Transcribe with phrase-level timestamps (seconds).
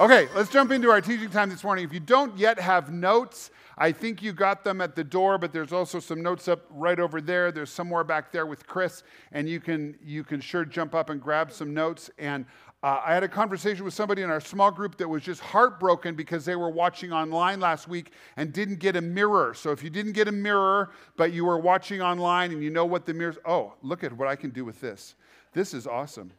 [0.00, 1.84] Okay, let's jump into our teaching time this morning.
[1.84, 5.52] If you don't yet have notes, I think you got them at the door, but
[5.52, 7.52] there's also some notes up right over there.
[7.52, 11.10] There's some more back there with Chris, and you can you can sure jump up
[11.10, 12.10] and grab some notes.
[12.18, 12.46] And
[12.82, 16.14] uh, I had a conversation with somebody in our small group that was just heartbroken
[16.14, 19.52] because they were watching online last week and didn't get a mirror.
[19.52, 22.86] So if you didn't get a mirror, but you were watching online and you know
[22.86, 25.14] what the mirror's, oh, look at what I can do with this.
[25.52, 26.32] This is awesome.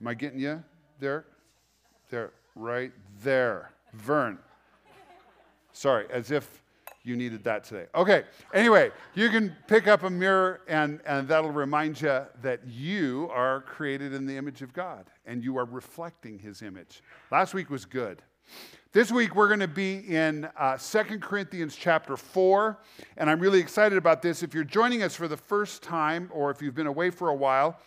[0.00, 0.64] Am I getting you
[0.98, 1.26] there?
[2.08, 3.72] There right there.
[3.94, 4.38] Vern.
[5.72, 6.60] Sorry, as if
[7.02, 7.86] you needed that today.
[7.94, 13.30] Okay, anyway, you can pick up a mirror and, and that'll remind you that you
[13.32, 17.02] are created in the image of God and you are reflecting his image.
[17.30, 18.22] Last week was good.
[18.92, 22.76] This week we're going to be in uh, 2 Corinthians chapter 4,
[23.16, 24.42] and I'm really excited about this.
[24.42, 27.34] If you're joining us for the first time or if you've been away for a
[27.34, 27.78] while,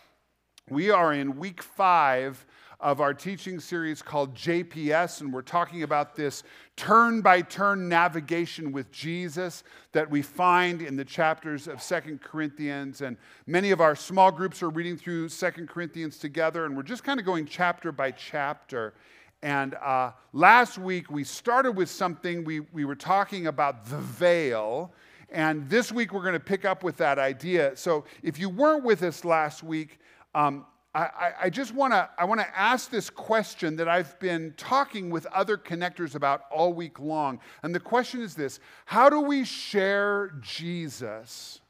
[0.70, 2.46] we are in week five
[2.80, 6.42] of our teaching series called JPS, and we're talking about this
[6.76, 13.00] turn by turn navigation with Jesus that we find in the chapters of Second Corinthians.
[13.00, 13.16] And
[13.46, 17.20] many of our small groups are reading through Second Corinthians together, and we're just kind
[17.20, 18.94] of going chapter by chapter.
[19.42, 24.92] And uh, last week we started with something, we, we were talking about the veil.
[25.30, 27.76] And this week we're going to pick up with that idea.
[27.76, 29.98] So if you weren't with us last week,
[30.34, 30.64] um,
[30.94, 35.10] I, I just want to I want to ask this question that I've been talking
[35.10, 37.40] with other connectors about all week long.
[37.64, 41.60] And the question is this How do we share Jesus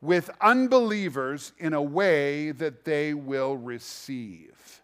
[0.00, 4.80] with unbelievers in a way that they will receive?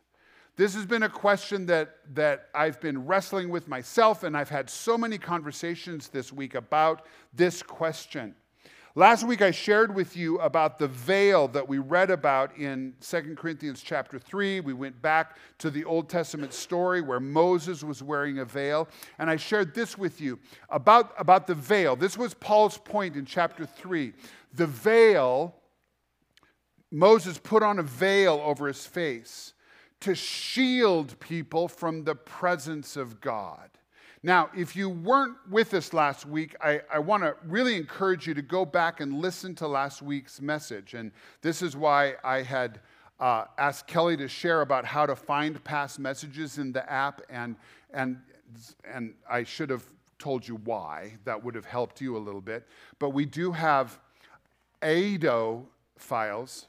[0.57, 4.71] This has been a question that, that I've been wrestling with myself, and I've had
[4.71, 8.35] so many conversations this week about this question.
[8.99, 13.35] Last week I shared with you about the veil that we read about in 2
[13.37, 14.61] Corinthians chapter 3.
[14.61, 18.89] We went back to the Old Testament story where Moses was wearing a veil.
[19.19, 20.39] And I shared this with you
[20.71, 21.95] about, about the veil.
[21.95, 24.15] This was Paul's point in chapter 3.
[24.55, 25.55] The veil,
[26.91, 29.53] Moses put on a veil over his face
[30.01, 33.76] to shield people from the presence of God.
[34.27, 38.35] Now, if you weren't with us last week, I, I want to really encourage you
[38.35, 40.95] to go back and listen to last week's message.
[40.95, 42.81] And this is why I had
[43.21, 47.23] uh, asked Kelly to share about how to find past messages in the app.
[47.31, 47.55] And,
[47.95, 48.19] and,
[48.85, 49.85] and I should have
[50.19, 51.13] told you why.
[51.25, 52.67] That would have helped you a little bit.
[52.99, 53.97] But we do have
[54.83, 56.67] ADO files,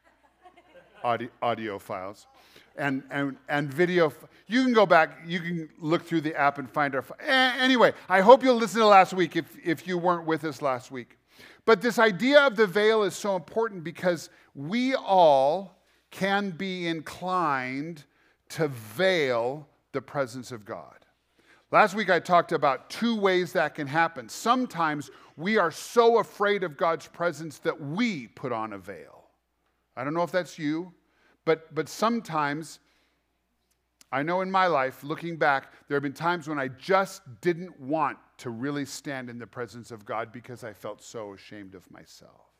[1.04, 2.26] audio, audio files
[2.78, 4.12] and, and, and video.
[4.46, 7.04] You can go back, you can look through the app and find our.
[7.20, 10.90] Anyway, I hope you'll listen to last week if, if you weren't with us last
[10.90, 11.18] week.
[11.64, 18.04] But this idea of the veil is so important because we all can be inclined
[18.50, 20.94] to veil the presence of God.
[21.70, 24.28] Last week I talked about two ways that can happen.
[24.30, 29.26] Sometimes we are so afraid of God's presence that we put on a veil.
[29.94, 30.94] I don't know if that's you.
[31.48, 32.78] But, but sometimes,
[34.12, 37.80] I know in my life, looking back, there have been times when I just didn't
[37.80, 41.90] want to really stand in the presence of God because I felt so ashamed of
[41.90, 42.52] myself.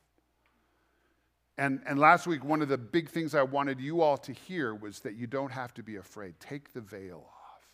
[1.59, 4.75] And, and last week, one of the big things I wanted you all to hear
[4.75, 6.41] was that you don't have to be afraid.
[6.41, 7.69] Take the veil off.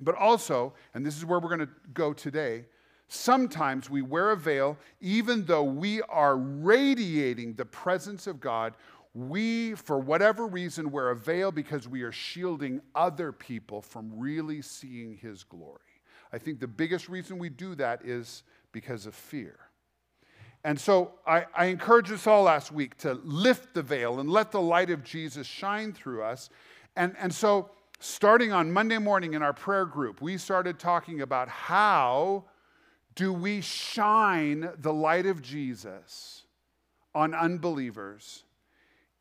[0.00, 2.64] But also, and this is where we're going to go today,
[3.08, 8.74] sometimes we wear a veil even though we are radiating the presence of God
[9.14, 14.60] we, for whatever reason, wear a veil because we are shielding other people from really
[14.60, 15.78] seeing his glory.
[16.32, 18.42] I think the biggest reason we do that is
[18.72, 19.56] because of fear.
[20.64, 24.50] And so I, I encouraged us all last week to lift the veil and let
[24.50, 26.50] the light of Jesus shine through us.
[26.96, 27.70] And, and so,
[28.00, 32.46] starting on Monday morning in our prayer group, we started talking about how
[33.14, 36.42] do we shine the light of Jesus
[37.14, 38.44] on unbelievers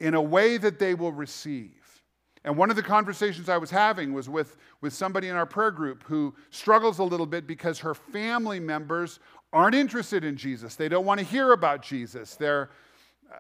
[0.04, 2.02] in a way that they will receive.
[2.44, 5.72] And one of the conversations I was having was with, with somebody in our prayer
[5.72, 9.22] group who struggles a little bit because her family members
[9.54, 10.76] aren't interested in Jesus.
[10.76, 12.36] They don't want to hear about Jesus.
[12.36, 12.70] They're,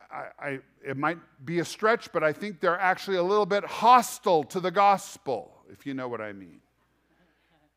[0.09, 3.65] I, I, it might be a stretch, but I think they're actually a little bit
[3.65, 6.61] hostile to the gospel, if you know what I mean.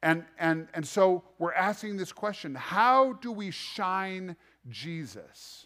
[0.00, 4.36] And, and, and so we're asking this question how do we shine
[4.68, 5.65] Jesus?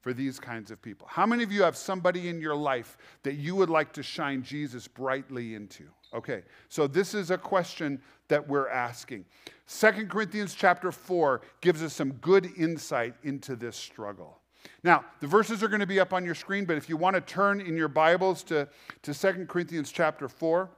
[0.00, 1.06] For these kinds of people?
[1.10, 4.42] How many of you have somebody in your life that you would like to shine
[4.42, 5.84] Jesus brightly into?
[6.14, 9.24] Okay, so this is a question that we're asking.
[9.66, 14.40] Second Corinthians chapter 4 gives us some good insight into this struggle.
[14.82, 17.14] Now, the verses are going to be up on your screen, but if you want
[17.14, 18.68] to turn in your Bibles to,
[19.02, 20.70] to 2 Corinthians chapter 4,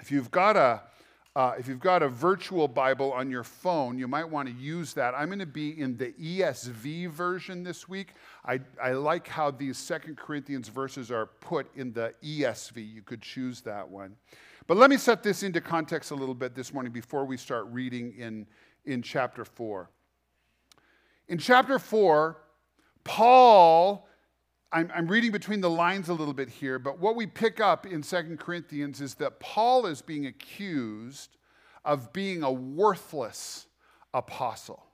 [0.00, 0.82] If you've got a
[1.36, 4.92] uh, if you've got a virtual Bible on your phone, you might want to use
[4.94, 5.14] that.
[5.14, 8.14] I'm going to be in the ESV version this week.
[8.44, 12.92] I, I like how these Second Corinthians verses are put in the ESV.
[12.92, 14.16] You could choose that one.
[14.66, 17.66] But let me set this into context a little bit this morning before we start
[17.70, 18.46] reading in,
[18.84, 19.88] in chapter 4.
[21.28, 22.38] In chapter 4,
[23.04, 24.08] Paul
[24.72, 27.86] I'm, I'm, reading between the lines a little bit here, but what we pick up
[27.86, 31.36] in Second Corinthians is that Paul is being accused
[31.84, 33.66] of being a worthless
[34.14, 34.84] apostle.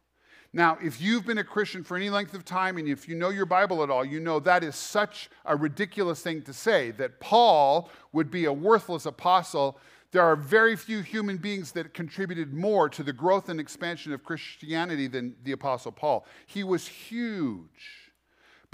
[0.52, 3.28] Now, if you've been a Christian for any length of time and if you know
[3.28, 7.20] your Bible at all, you know that is such a ridiculous thing to say that
[7.20, 9.78] Paul would be a worthless apostle.
[10.12, 14.24] There are very few human beings that contributed more to the growth and expansion of
[14.24, 16.24] Christianity than the apostle Paul.
[16.46, 18.05] He was huge.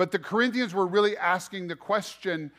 [0.03, 2.51] But the Corinthians were really asking the question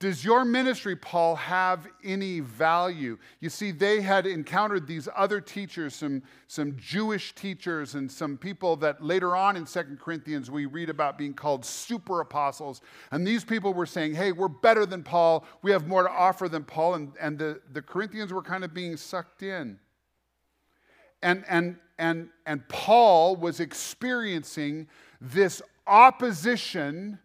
[0.00, 3.18] Does your ministry, Paul, have any value?
[3.38, 8.74] You see, they had encountered these other teachers, some, some Jewish teachers, and some people
[8.78, 12.80] that later on in Second Corinthians we read about being called super apostles.
[13.12, 15.46] And these people were saying, Hey, we're better than Paul.
[15.62, 16.94] We have more to offer than Paul.
[16.94, 19.78] And, and the, the Corinthians were kind of being sucked in.
[21.22, 24.88] And, and, and, and Paul was experiencing
[25.20, 27.18] this opposition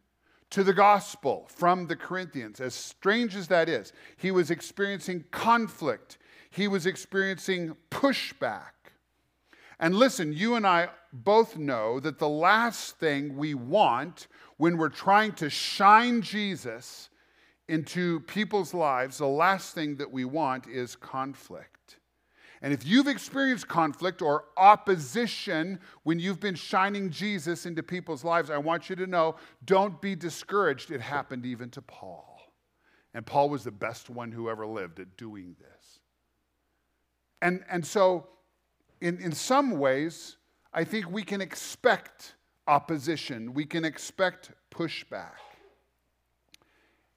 [0.50, 3.92] to the gospel from the Corinthians, as strange as that is.
[4.16, 6.18] He was experiencing conflict,
[6.50, 8.72] he was experiencing pushback.
[9.80, 14.28] And listen, you and I both know that the last thing we want
[14.58, 17.10] when we're trying to shine Jesus
[17.68, 21.77] into people's lives, the last thing that we want is conflict.
[22.62, 28.50] And if you've experienced conflict or opposition when you've been shining Jesus into people's lives,
[28.50, 30.92] I want you to know don't be discouraged.
[30.92, 32.40] It happened even to Paul.
[33.14, 36.00] And Paul was the best one who ever lived at doing this.
[37.42, 38.28] And, and so,
[39.02, 40.38] in, in some ways,
[40.74, 42.36] I think we can expect
[42.68, 45.36] opposition, we can expect pushback.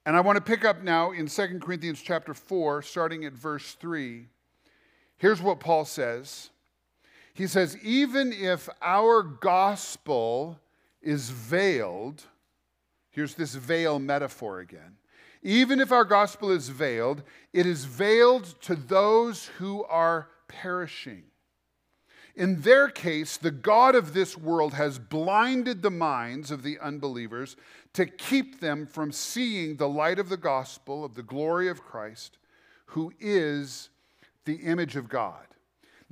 [0.07, 3.73] And I want to pick up now in 2 Corinthians chapter 4, starting at verse
[3.75, 4.27] 3.
[5.21, 6.51] Here's what Paul says
[7.35, 10.59] He says, even if our gospel
[11.03, 12.25] is veiled,
[13.11, 14.97] here's this veil metaphor again.
[15.43, 17.23] Even if our gospel is veiled,
[17.53, 21.25] it is veiled to those who are perishing.
[22.35, 27.57] In their case, the God of this world has blinded the minds of the unbelievers
[27.93, 32.39] to keep them from seeing the light of the gospel of the glory of Christ,
[32.87, 33.91] who is
[34.45, 35.47] the image of God.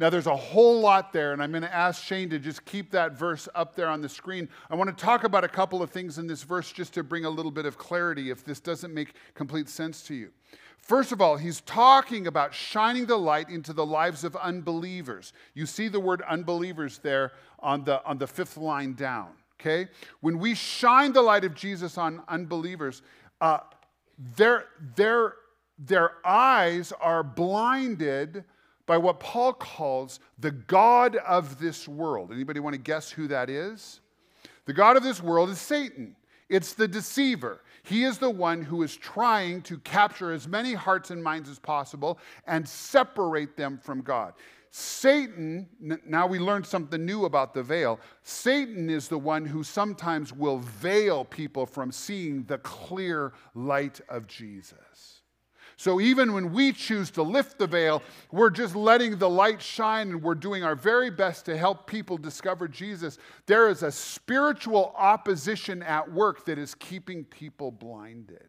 [0.00, 2.92] Now, there's a whole lot there, and I'm going to ask Shane to just keep
[2.92, 4.48] that verse up there on the screen.
[4.70, 7.24] I want to talk about a couple of things in this verse just to bring
[7.24, 10.30] a little bit of clarity if this doesn't make complete sense to you.
[10.78, 15.32] First of all, he's talking about shining the light into the lives of unbelievers.
[15.54, 19.30] You see the word unbelievers there on the, on the fifth line down,
[19.60, 19.88] okay?
[20.20, 23.02] When we shine the light of Jesus on unbelievers,
[23.40, 23.58] uh,
[24.36, 25.34] they're, they're
[25.78, 28.44] their eyes are blinded
[28.86, 32.32] by what Paul calls the God of this world.
[32.32, 34.00] Anybody want to guess who that is?
[34.64, 36.16] The God of this world is Satan.
[36.48, 37.60] It's the deceiver.
[37.82, 41.58] He is the one who is trying to capture as many hearts and minds as
[41.58, 44.34] possible and separate them from God.
[44.70, 45.66] Satan,
[46.06, 47.98] now we learned something new about the veil.
[48.22, 54.26] Satan is the one who sometimes will veil people from seeing the clear light of
[54.26, 55.17] Jesus.
[55.78, 60.10] So even when we choose to lift the veil, we're just letting the light shine
[60.10, 63.16] and we're doing our very best to help people discover Jesus.
[63.46, 68.48] There is a spiritual opposition at work that is keeping people blinded.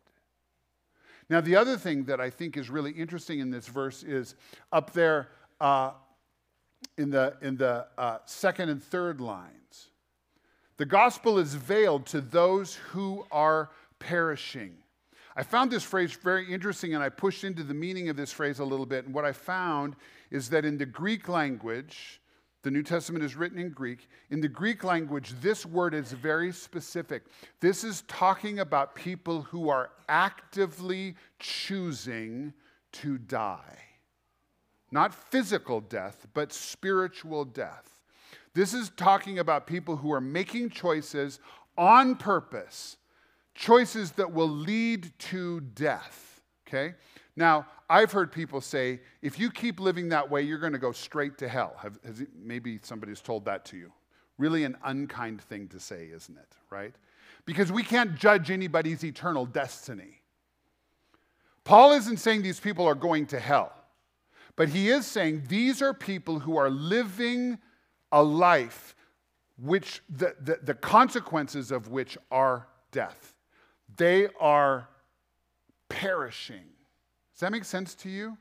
[1.29, 4.33] Now, the other thing that I think is really interesting in this verse is
[4.71, 5.29] up there
[5.61, 5.91] uh,
[6.97, 9.91] in the, in the uh, second and third lines.
[10.77, 13.69] The gospel is veiled to those who are
[13.99, 14.77] perishing.
[15.35, 18.59] I found this phrase very interesting and I pushed into the meaning of this phrase
[18.59, 19.05] a little bit.
[19.05, 19.95] And what I found
[20.31, 22.19] is that in the Greek language,
[22.61, 24.09] the New Testament is written in Greek.
[24.31, 27.23] In the Greek language, this word is very specific.
[27.61, 32.53] This is talking about people who are actively choosing
[32.91, 33.77] to die.
[34.91, 38.01] Not physical death, but spiritual death.
[38.53, 41.39] This is talking about people who are making choices
[41.77, 42.97] on purpose
[43.59, 46.41] choices that will lead to death.
[46.65, 46.95] Okay?
[47.35, 50.93] Now, I've heard people say, if you keep living that way, you're going to go
[50.93, 51.75] straight to hell.
[51.81, 53.91] Have, it, maybe somebody's told that to you.
[54.37, 56.55] Really an unkind thing to say, isn't it?
[56.69, 56.95] Right?
[57.45, 60.21] Because we can't judge anybody's eternal destiny.
[61.65, 63.73] Paul isn't saying these people are going to hell.
[64.55, 67.57] But he is saying these are people who are living
[68.11, 68.95] a life
[69.61, 73.35] which the, the, the consequences of which are death.
[73.99, 74.87] They are
[75.89, 76.63] perishing.
[77.33, 78.37] Does that make sense to you?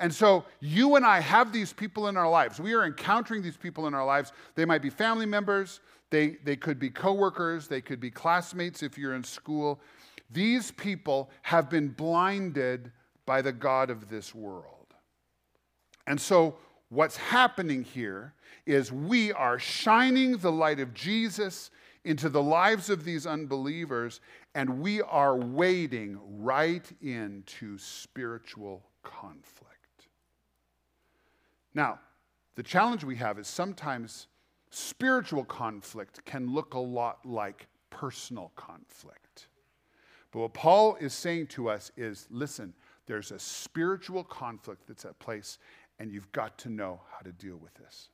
[0.00, 2.58] And so you and I have these people in our lives.
[2.58, 4.32] We are encountering these people in our lives.
[4.54, 8.96] They might be family members, they, they could be coworkers, they could be classmates if
[8.96, 9.80] you're in school.
[10.30, 12.90] These people have been blinded
[13.26, 14.94] by the God of this world.
[16.06, 16.56] And so
[16.88, 18.32] what's happening here
[18.64, 21.70] is we are shining the light of Jesus
[22.06, 24.20] into the lives of these unbelievers,
[24.56, 30.08] and we are wading right into spiritual conflict.
[31.74, 32.00] Now,
[32.54, 34.28] the challenge we have is sometimes
[34.70, 39.48] spiritual conflict can look a lot like personal conflict.
[40.30, 42.72] But what Paul is saying to us is listen,
[43.04, 45.58] there's a spiritual conflict that's at place,
[45.98, 48.08] and you've got to know how to deal with this.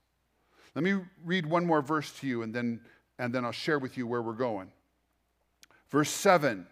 [0.74, 2.80] Let me read one more verse to you, and then,
[3.20, 4.72] and then I'll share with you where we're going.
[5.92, 6.66] Verse 7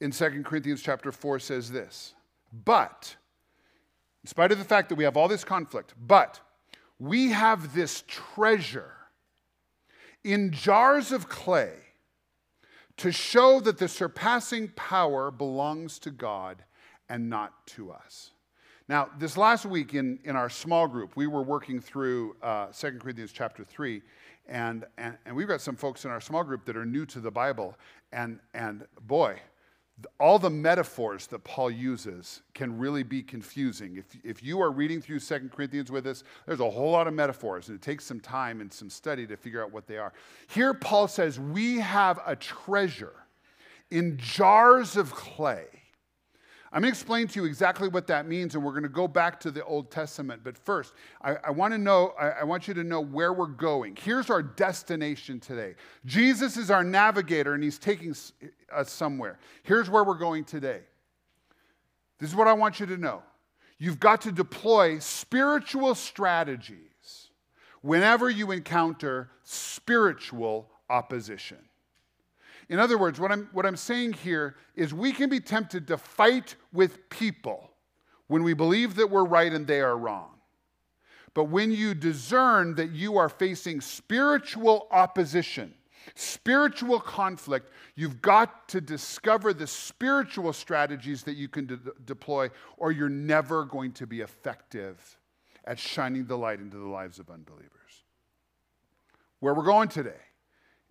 [0.00, 2.14] in 2 Corinthians chapter 4 says this
[2.64, 3.14] But,
[4.24, 6.40] in spite of the fact that we have all this conflict, but
[6.98, 8.94] we have this treasure
[10.24, 11.74] in jars of clay
[12.96, 16.64] to show that the surpassing power belongs to God
[17.10, 18.30] and not to us.
[18.88, 22.92] Now, this last week in, in our small group, we were working through uh, 2
[22.92, 24.00] Corinthians chapter 3,
[24.48, 27.20] and, and, and we've got some folks in our small group that are new to
[27.20, 27.76] the Bible,
[28.12, 29.40] and, and boy,
[30.20, 33.96] all the metaphors that Paul uses can really be confusing.
[33.96, 37.14] If, if you are reading through 2 Corinthians with us, there's a whole lot of
[37.14, 40.12] metaphors, and it takes some time and some study to figure out what they are.
[40.48, 43.14] Here, Paul says, We have a treasure
[43.90, 45.66] in jars of clay
[46.76, 49.08] I'm going to explain to you exactly what that means, and we're going to go
[49.08, 50.42] back to the Old Testament.
[50.44, 50.92] But first,
[51.22, 53.96] I, I want to know, I, I want you to know where we're going.
[53.96, 55.74] Here's our destination today.
[56.04, 59.38] Jesus is our navigator, and he's taking uh, us somewhere.
[59.62, 60.80] Here's where we're going today.
[62.18, 63.22] This is what I want you to know.
[63.78, 67.30] You've got to deploy spiritual strategies
[67.80, 71.56] whenever you encounter spiritual opposition.
[72.68, 75.96] In other words, what I'm, what I'm saying here is we can be tempted to
[75.96, 77.70] fight with people
[78.26, 80.30] when we believe that we're right and they are wrong.
[81.32, 85.74] But when you discern that you are facing spiritual opposition,
[86.14, 92.90] spiritual conflict, you've got to discover the spiritual strategies that you can de- deploy, or
[92.90, 95.18] you're never going to be effective
[95.64, 97.70] at shining the light into the lives of unbelievers.
[99.40, 100.25] Where we're going today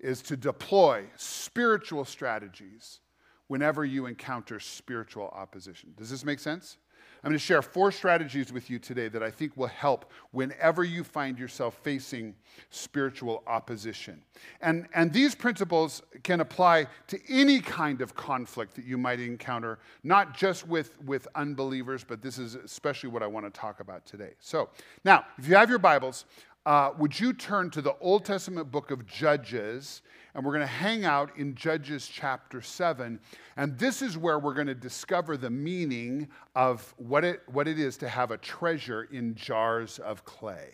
[0.06, 3.00] is to deploy spiritual strategies
[3.48, 5.94] whenever you encounter spiritual opposition.
[5.98, 6.78] Does this make sense?
[7.24, 10.84] I'm going to share four strategies with you today that I think will help whenever
[10.84, 12.36] you find yourself facing
[12.70, 14.22] spiritual opposition.
[14.62, 19.80] And, and these principles can apply to any kind of conflict that you might encounter,
[20.04, 24.06] not just with, with unbelievers, but this is especially what I want to talk about
[24.06, 24.34] today.
[24.40, 24.70] So,
[25.04, 26.26] now, if you have your Bibles,
[26.66, 30.02] uh, would you turn to the Old Testament book of Judges?
[30.34, 33.20] And we're going to hang out in Judges chapter 7.
[33.56, 37.80] And this is where we're going to discover the meaning of what it, what it
[37.80, 40.72] is to have a treasure in jars of clay.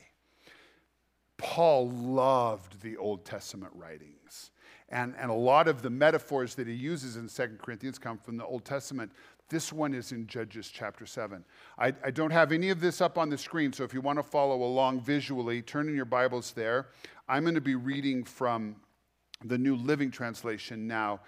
[1.37, 4.51] Paul loved the Old Testament writings.
[4.89, 8.37] And, and a lot of the metaphors that he uses in 2 Corinthians come from
[8.37, 9.11] the Old Testament.
[9.51, 11.43] This one is in Judges chapter 7.
[11.77, 14.17] I, I, don't have any of this up on the screen, so if you want
[14.17, 16.87] to follow along visually, turn in your Bibles there.
[17.27, 18.77] I'm going to be reading from
[19.43, 21.19] the New Living Translation now,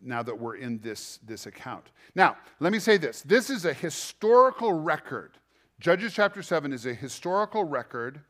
[0.00, 1.90] now that we're in this, this account.
[2.14, 5.32] Now, let me say this this is a historical record.
[5.78, 8.22] Judges chapter 7 is a historical record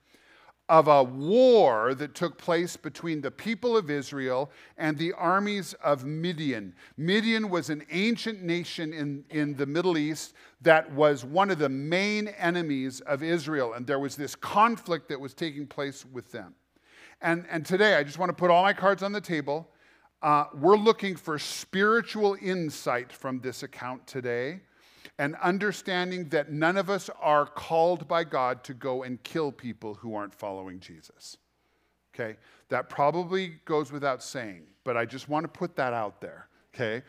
[0.68, 6.04] of a war that took place between the people of Israel and the armies of
[6.04, 6.75] Midian.
[6.96, 11.68] Midian was an ancient nation in, in the Middle East that was one of the
[11.68, 16.54] main enemies of Israel, and there was this conflict that was taking place with them.
[17.23, 19.68] And, and today, I just want to put all my cards on the table.
[20.20, 24.61] Uh, we're looking for spiritual insight from this account today
[25.18, 29.94] and understanding that none of us are called by God to go and kill people
[29.94, 31.38] who aren't following Jesus.
[32.14, 32.37] Okay?
[32.68, 36.49] That probably goes without saying, but I just want to put that out there.
[36.75, 37.02] Okay?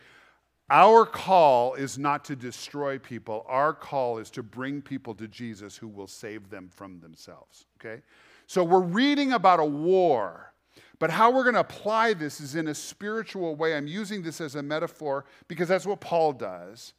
[0.70, 3.44] Our call is not to destroy people.
[3.48, 7.66] Our call is to bring people to Jesus who will save them from themselves.
[7.80, 8.02] Okay?
[8.46, 10.52] So we're reading about a war,
[10.98, 13.74] but how we're going to apply this is in a spiritual way.
[13.74, 16.94] I'm using this as a metaphor because that's what Paul does.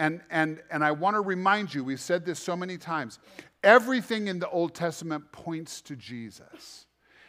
[0.00, 3.18] And, and, and I want to remind you, we've said this so many times
[3.62, 6.86] everything in the Old Testament points to Jesus.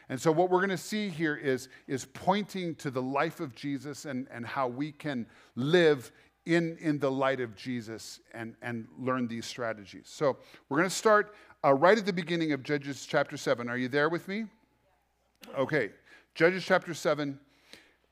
[0.07, 3.53] And so, what we're going to see here is, is pointing to the life of
[3.55, 6.13] Jesus and, and how we can live
[6.45, 10.05] in, in the light of Jesus and, and learn these strategies.
[10.05, 10.37] So,
[10.69, 11.35] we're going to start
[11.65, 13.67] uh, right at the beginning of Judges chapter 7.
[13.67, 14.45] Are you there with me?
[15.57, 15.89] Okay,
[16.35, 17.37] Judges chapter 7.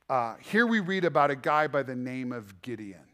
[0.09, 3.08] Uh, here we read about a guy by the name of Gideon.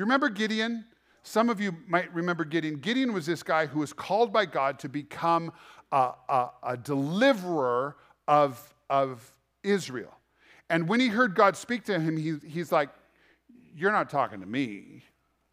[0.00, 0.86] You remember Gideon?
[1.24, 2.76] Some of you might remember Gideon.
[2.76, 5.52] Gideon was this guy who was called by God to become
[5.92, 9.30] a, a, a deliverer of, of
[9.62, 10.14] Israel.
[10.70, 12.88] And when he heard God speak to him, he, he's like,
[13.76, 15.04] You're not talking to me.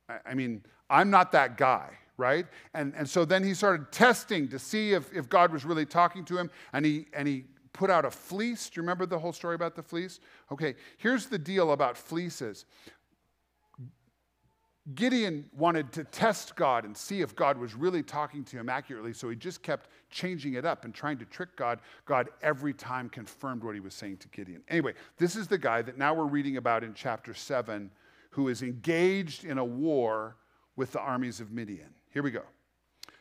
[0.07, 2.45] I, I mean, I'm not that guy, right?
[2.73, 6.23] And, and so then he started testing to see if, if God was really talking
[6.23, 6.49] to him.
[6.71, 8.69] And he, and he put out a fleece.
[8.69, 10.21] Do you remember the whole story about the fleece?
[10.53, 12.65] Okay, here's the deal about fleeces
[14.95, 19.11] Gideon wanted to test God and see if God was really talking to him accurately,
[19.11, 21.79] so he just kept changing it up and trying to trick God.
[22.05, 24.63] God every time confirmed what he was saying to Gideon.
[24.69, 27.91] Anyway, this is the guy that now we're reading about in chapter 7
[28.31, 30.37] who is engaged in a war
[30.75, 31.89] with the armies of Midian.
[32.11, 32.43] Here we go.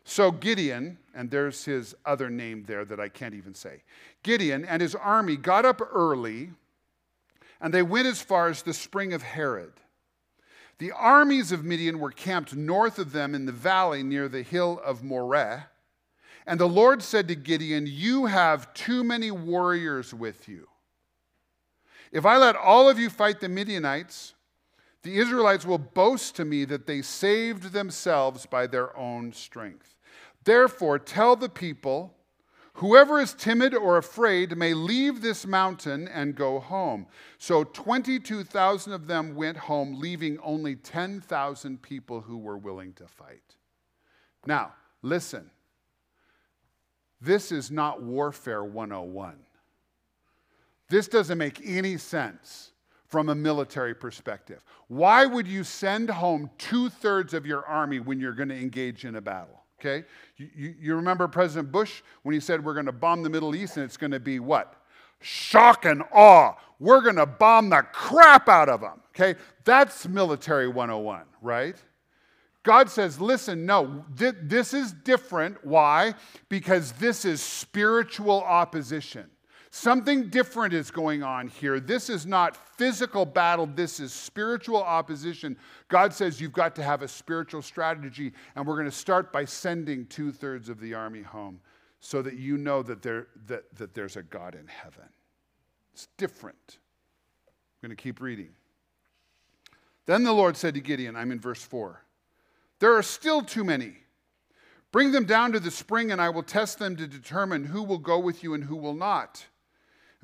[0.05, 3.83] So Gideon, and there's his other name there that I can't even say.
[4.23, 6.51] Gideon and his army got up early
[7.61, 9.73] and they went as far as the spring of Harod.
[10.79, 14.81] The armies of Midian were camped north of them in the valley near the hill
[14.85, 15.69] of Moreh.
[16.47, 20.69] And the Lord said to Gideon, You have too many warriors with you.
[22.13, 24.35] If I let all of you fight the Midianites,
[25.03, 29.95] the Israelites will boast to me that they saved themselves by their own strength.
[30.45, 32.16] Therefore, tell the people
[32.77, 37.07] Whoever is timid or afraid may leave this mountain and go home.
[37.39, 43.57] So 22,000 of them went home, leaving only 10,000 people who were willing to fight.
[44.47, 45.51] Now, listen.
[47.19, 49.37] This is not Warfare 101.
[50.91, 52.73] This doesn't make any sense
[53.07, 54.63] from a military perspective.
[54.89, 59.07] Why would you send home two thirds of your army when you're going to engage
[59.07, 59.63] in a battle?
[59.81, 60.07] Okay?
[60.37, 63.77] You, you, remember President Bush when he said we're going to bomb the Middle East
[63.77, 64.75] and it's going to be what?
[65.21, 66.55] Shock and awe.
[66.79, 69.03] We're going to bomb the crap out of them.
[69.15, 69.39] Okay?
[69.65, 71.77] That's military 101, right?
[72.63, 75.65] God says, listen, no, th- this is different.
[75.65, 76.15] Why?
[76.49, 79.31] Because this is spiritual opposition.
[79.79, 81.81] Something different is going on here.
[81.81, 85.55] This is not physical battle, this is spiritual opposition.
[85.89, 89.45] God says you've got to have a spiritual strategy, and we're going to start by
[89.45, 91.61] sending two thirds of the army home
[92.01, 95.11] so that you know that, there, that, that there's a God in heaven.
[95.93, 96.79] It's different.
[97.47, 98.53] I'm going to keep reading.
[100.07, 102.03] Then the Lord said to Gideon, I'm in verse 4,
[102.79, 103.93] there are still too many.
[104.91, 107.99] Bring them down to the spring, and I will test them to determine who will
[107.99, 109.45] go with you and who will not.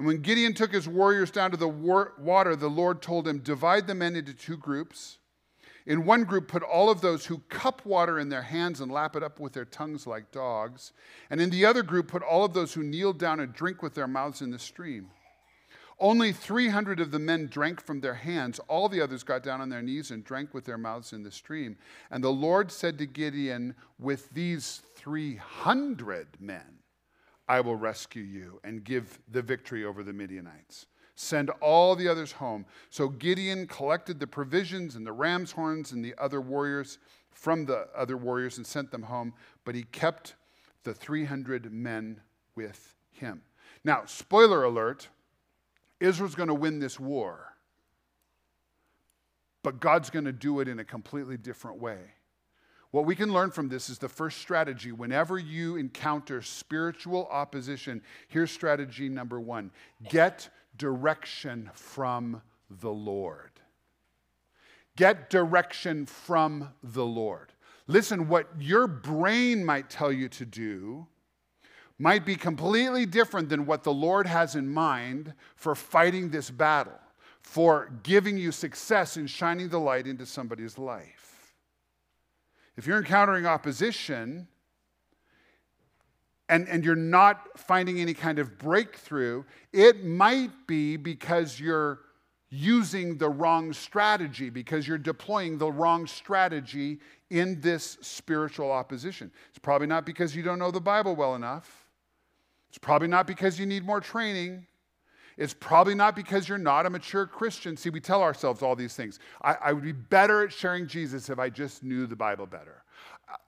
[0.02, 3.38] And when Gideon took his warriors down to the war- water, the Lord told him,
[3.38, 5.18] Divide the men into two groups.
[5.86, 9.14] In one group, put all of those who cup water in their hands and lap
[9.14, 10.90] it up with their tongues like dogs.
[11.30, 13.94] And in the other group, put all of those who kneel down and drink with
[13.94, 15.10] their mouths in the stream.
[16.00, 18.58] Only 300 of the men drank from their hands.
[18.66, 21.30] All the others got down on their knees and drank with their mouths in the
[21.30, 21.76] stream.
[22.10, 26.81] And the Lord said to Gideon, With these 300 men,
[27.48, 30.86] I will rescue you and give the victory over the Midianites.
[31.14, 32.64] Send all the others home.
[32.90, 36.98] So Gideon collected the provisions and the ram's horns and the other warriors
[37.30, 40.34] from the other warriors and sent them home, but he kept
[40.84, 42.20] the 300 men
[42.54, 43.42] with him.
[43.84, 45.08] Now, spoiler alert
[46.00, 47.54] Israel's going to win this war,
[49.62, 52.00] but God's going to do it in a completely different way.
[52.92, 54.92] What we can learn from this is the first strategy.
[54.92, 59.70] Whenever you encounter spiritual opposition, here's strategy number one
[60.08, 63.50] get direction from the Lord.
[64.94, 67.54] Get direction from the Lord.
[67.86, 71.06] Listen, what your brain might tell you to do
[71.98, 76.98] might be completely different than what the Lord has in mind for fighting this battle,
[77.40, 81.21] for giving you success in shining the light into somebody's life.
[82.76, 84.48] If you're encountering opposition
[86.48, 92.00] and, and you're not finding any kind of breakthrough, it might be because you're
[92.50, 99.30] using the wrong strategy, because you're deploying the wrong strategy in this spiritual opposition.
[99.48, 101.88] It's probably not because you don't know the Bible well enough.
[102.68, 104.66] It's probably not because you need more training.
[105.36, 107.76] It's probably not because you're not a mature Christian.
[107.76, 109.18] See, we tell ourselves all these things.
[109.42, 112.82] I, I would be better at sharing Jesus if I just knew the Bible better.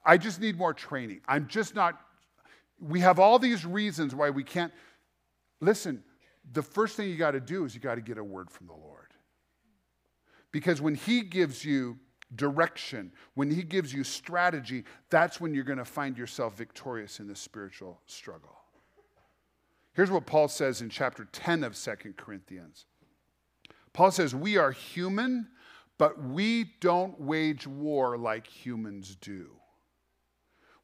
[0.04, 1.20] I just need more training.
[1.28, 2.00] I'm just not.
[2.80, 4.72] We have all these reasons why we can't.
[5.60, 6.02] Listen,
[6.52, 8.66] the first thing you got to do is you got to get a word from
[8.66, 9.12] the Lord.
[10.52, 11.98] Because when He gives you
[12.34, 17.26] direction, when He gives you strategy, that's when you're going to find yourself victorious in
[17.26, 18.56] the spiritual struggle.
[19.94, 22.86] Here's what Paul says in chapter 10 of Second Corinthians
[23.92, 25.48] Paul says, We are human,
[25.98, 29.50] but we don't wage war like humans do.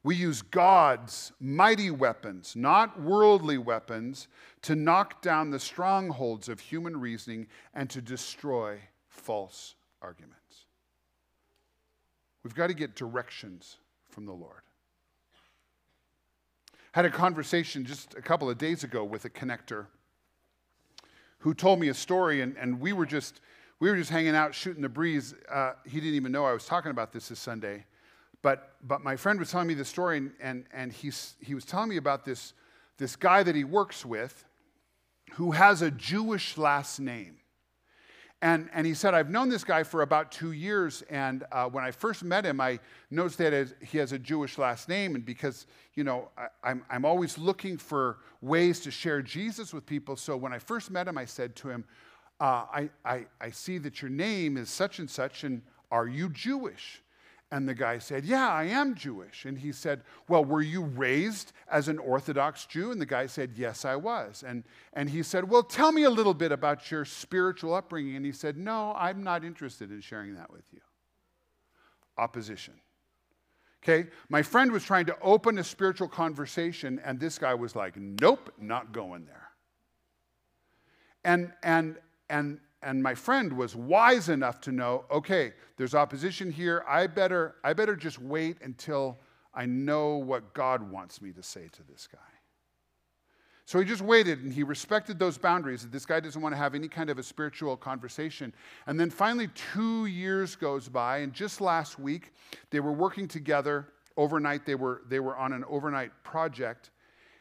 [0.03, 4.27] We use God's mighty weapons, not worldly weapons,
[4.63, 10.65] to knock down the strongholds of human reasoning and to destroy false arguments.
[12.43, 13.77] We've got to get directions
[14.09, 14.61] from the Lord.
[16.91, 19.87] Had a conversation just a couple of days ago with a connector
[21.39, 23.41] who told me a story, and, and we were just
[23.79, 25.33] we were just hanging out, shooting the breeze.
[25.49, 27.85] Uh, he didn't even know I was talking about this this Sunday.
[28.41, 31.65] But, but my friend was telling me the story, and, and, and he's, he was
[31.65, 32.53] telling me about this,
[32.97, 34.45] this guy that he works with
[35.33, 37.37] who has a Jewish last name.
[38.43, 41.03] And, and he said, I've known this guy for about two years.
[41.11, 42.79] And uh, when I first met him, I
[43.11, 45.13] noticed that he has a Jewish last name.
[45.13, 49.85] And because, you know, I, I'm, I'm always looking for ways to share Jesus with
[49.85, 50.15] people.
[50.15, 51.85] So when I first met him, I said to him,
[52.39, 56.27] uh, I, I, I see that your name is such and such, and are you
[56.29, 57.03] Jewish?
[57.51, 59.45] And the guy said, Yeah, I am Jewish.
[59.45, 62.91] And he said, Well, were you raised as an Orthodox Jew?
[62.91, 64.43] And the guy said, Yes, I was.
[64.47, 68.15] And, and he said, Well, tell me a little bit about your spiritual upbringing.
[68.15, 70.79] And he said, No, I'm not interested in sharing that with you.
[72.17, 72.75] Opposition.
[73.83, 77.97] Okay, my friend was trying to open a spiritual conversation, and this guy was like,
[77.97, 79.49] Nope, not going there.
[81.25, 81.97] And, and,
[82.29, 86.83] and and my friend was wise enough to know okay there's opposition here.
[86.87, 89.17] I better i better just wait until
[89.53, 92.19] i know what god wants me to say to this guy.
[93.65, 96.57] So he just waited and he respected those boundaries that this guy doesn't want to
[96.57, 98.53] have any kind of a spiritual conversation.
[98.85, 102.33] And then finally two years goes by and just last week
[102.69, 104.65] they were working together overnight.
[104.65, 106.89] They were they were on an overnight project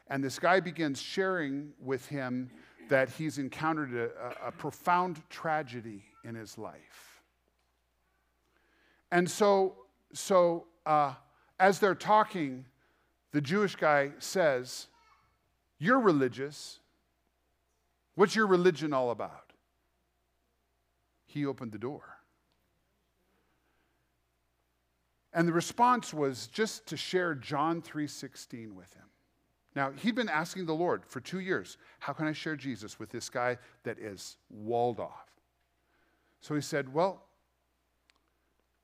[0.08, 2.50] and this guy begins sharing with him
[2.90, 7.22] that he's encountered a, a profound tragedy in his life.
[9.10, 9.76] And so,
[10.12, 11.14] so uh,
[11.58, 12.66] as they're talking,
[13.32, 14.88] the Jewish guy says,
[15.78, 16.80] You're religious.
[18.16, 19.52] What's your religion all about?
[21.26, 22.02] He opened the door.
[25.32, 29.04] And the response was just to share John 3:16 with him.
[29.76, 33.10] Now, he'd been asking the Lord for two years, how can I share Jesus with
[33.10, 35.30] this guy that is walled off?
[36.40, 37.22] So he said, well,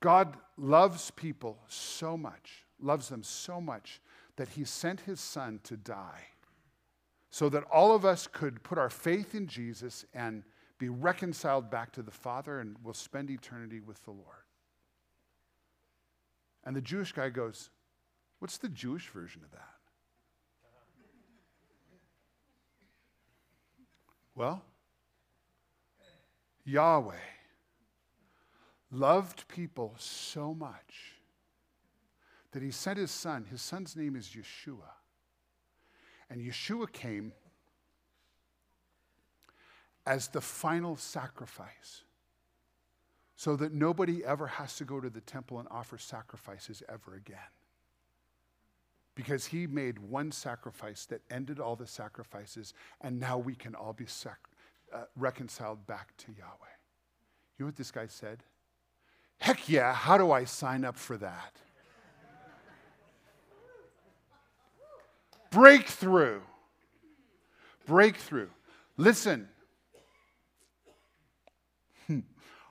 [0.01, 4.01] God loves people so much, loves them so much,
[4.37, 6.27] that he sent his son to die
[7.31, 10.43] so that all of us could put our faith in Jesus and
[10.79, 14.45] be reconciled back to the Father and we'll spend eternity with the Lord.
[16.65, 17.69] And the Jewish guy goes,
[18.39, 19.76] What's the Jewish version of that?
[24.37, 24.63] Well,
[26.67, 27.15] Yahweh
[28.91, 31.15] loved people so much
[32.53, 33.47] that he sent his son.
[33.51, 34.93] His son's name is Yeshua.
[36.29, 37.33] And Yeshua came
[40.07, 42.03] as the final sacrifice
[43.37, 47.39] so that nobody ever has to go to the temple and offer sacrifices ever again
[49.17, 53.95] because he made one sacrifice that ended all the sacrifices, and now we can all
[53.95, 54.39] be sac-
[54.95, 56.77] uh, reconciled back to Yahweh.
[57.59, 58.45] You know what this guy said?
[59.39, 61.57] Heck yeah, how do I sign up for that?
[65.51, 66.41] Breakthrough.
[67.87, 68.49] Breakthrough.
[68.99, 69.49] Listen.
[72.07, 72.21] Hmm.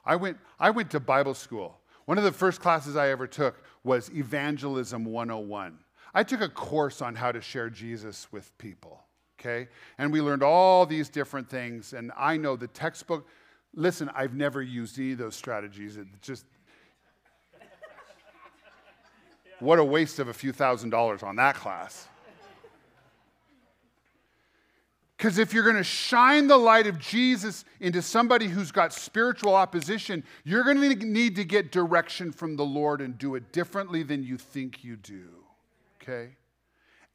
[0.05, 1.79] I went, I went to Bible school.
[2.05, 5.79] One of the first classes I ever took was Evangelism 101.
[6.15, 9.03] I took a course on how to share Jesus with people,
[9.37, 9.67] okay?
[9.97, 11.91] And we learned all these different things.
[11.91, 13.27] And I know the textbook,
[13.73, 15.97] listen, I've never used any of those strategies.
[15.97, 16.45] It just,
[19.59, 22.07] what a waste of a few thousand dollars on that class.
[25.17, 29.53] Because if you're going to shine the light of Jesus into somebody who's got spiritual
[29.53, 34.01] opposition, you're going to need to get direction from the Lord and do it differently
[34.01, 35.44] than you think you do
[36.07, 36.35] okay?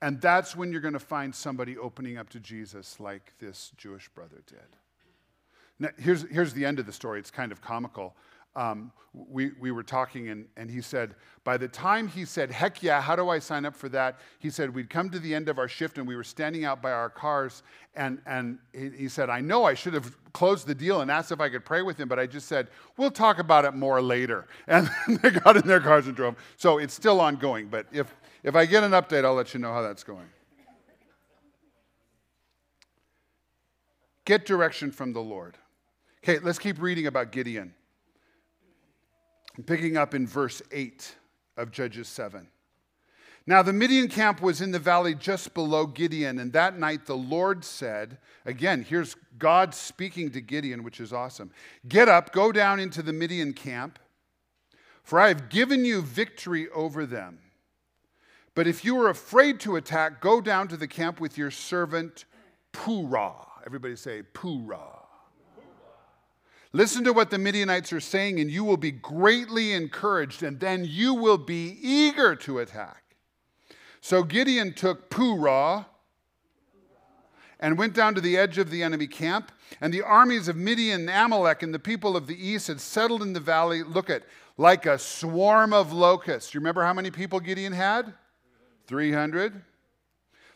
[0.03, 4.09] And that's when you're going to find somebody opening up to Jesus like this Jewish
[4.09, 4.59] brother did.
[5.79, 7.19] Now, here's, here's the end of the story.
[7.19, 8.15] It's kind of comical.
[8.57, 12.83] Um, we, we were talking, and, and he said, by the time he said, heck
[12.83, 14.21] yeah, how do I sign up for that?
[14.39, 16.81] He said, we'd come to the end of our shift, and we were standing out
[16.81, 17.63] by our cars,
[17.95, 21.41] and, and he, said, I know I should have closed the deal and asked if
[21.41, 24.47] I could pray with him, but I just said, we'll talk about it more later.
[24.69, 24.89] And
[25.23, 26.37] they got in their cars and drove.
[26.57, 29.73] So it's still ongoing, but if, if I get an update, I'll let you know
[29.73, 30.29] how that's going.
[34.25, 35.57] Get direction from the Lord.
[36.23, 37.75] Okay, let's keep reading about Gideon.
[39.57, 41.17] I'm picking up in verse 8
[41.57, 42.47] of Judges 7.
[43.47, 47.17] Now, the Midian camp was in the valley just below Gideon, and that night the
[47.17, 51.51] Lord said, again, here's God speaking to Gideon, which is awesome
[51.89, 53.99] Get up, go down into the Midian camp,
[55.03, 57.39] for I have given you victory over them.
[58.55, 62.25] But if you are afraid to attack, go down to the camp with your servant
[62.73, 63.47] Purah.
[63.65, 64.99] Everybody say Purah.
[66.73, 70.85] Listen to what the Midianites are saying, and you will be greatly encouraged, and then
[70.85, 73.03] you will be eager to attack.
[74.01, 75.87] So Gideon took Purah
[77.59, 81.03] and went down to the edge of the enemy camp, and the armies of Midian
[81.03, 83.83] and Amalek and the people of the east had settled in the valley.
[83.83, 84.23] Look at
[84.57, 86.55] like a swarm of locusts.
[86.55, 88.15] You remember how many people Gideon had?
[88.91, 89.63] 300.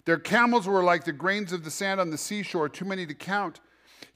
[0.06, 3.14] Their camels were like the grains of the sand on the seashore, too many to
[3.14, 3.60] count.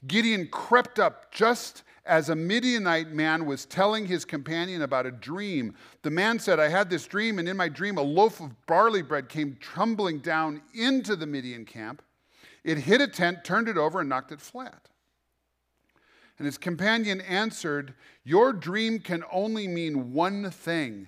[0.07, 5.73] Gideon crept up just as a Midianite man was telling his companion about a dream.
[6.01, 9.01] The man said, I had this dream, and in my dream, a loaf of barley
[9.01, 12.01] bread came tumbling down into the Midian camp.
[12.65, 14.89] It hit a tent, turned it over, and knocked it flat.
[16.37, 17.93] And his companion answered,
[18.25, 21.07] Your dream can only mean one thing.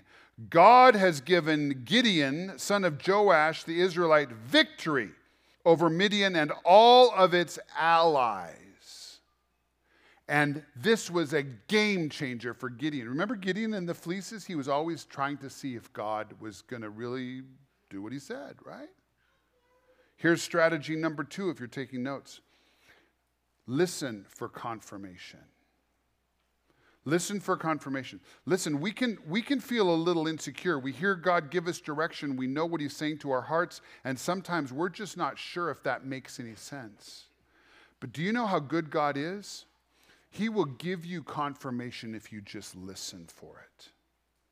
[0.49, 5.11] God has given Gideon, son of Joash, the Israelite, victory
[5.65, 9.19] over Midian and all of its allies.
[10.27, 13.09] And this was a game changer for Gideon.
[13.09, 14.45] Remember Gideon and the fleeces?
[14.45, 17.41] He was always trying to see if God was going to really
[17.89, 18.89] do what he said, right?
[20.15, 22.41] Here's strategy number two if you're taking notes
[23.67, 25.39] listen for confirmation.
[27.03, 28.19] Listen for confirmation.
[28.45, 30.77] Listen, we can, we can feel a little insecure.
[30.77, 32.35] We hear God give us direction.
[32.35, 35.81] We know what He's saying to our hearts, and sometimes we're just not sure if
[35.83, 37.25] that makes any sense.
[37.99, 39.65] But do you know how good God is?
[40.29, 43.89] He will give you confirmation if you just listen for it.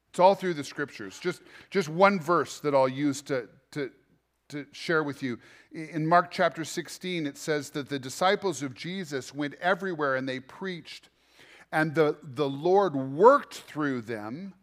[0.10, 1.20] It's all through the scriptures.
[1.20, 3.92] Just, just one verse that I'll use to, to,
[4.50, 5.38] to share with you.
[5.72, 10.40] In Mark chapter 16, it says that the disciples of Jesus went everywhere and they
[10.40, 11.10] preached,
[11.72, 14.54] and the, the Lord worked through them,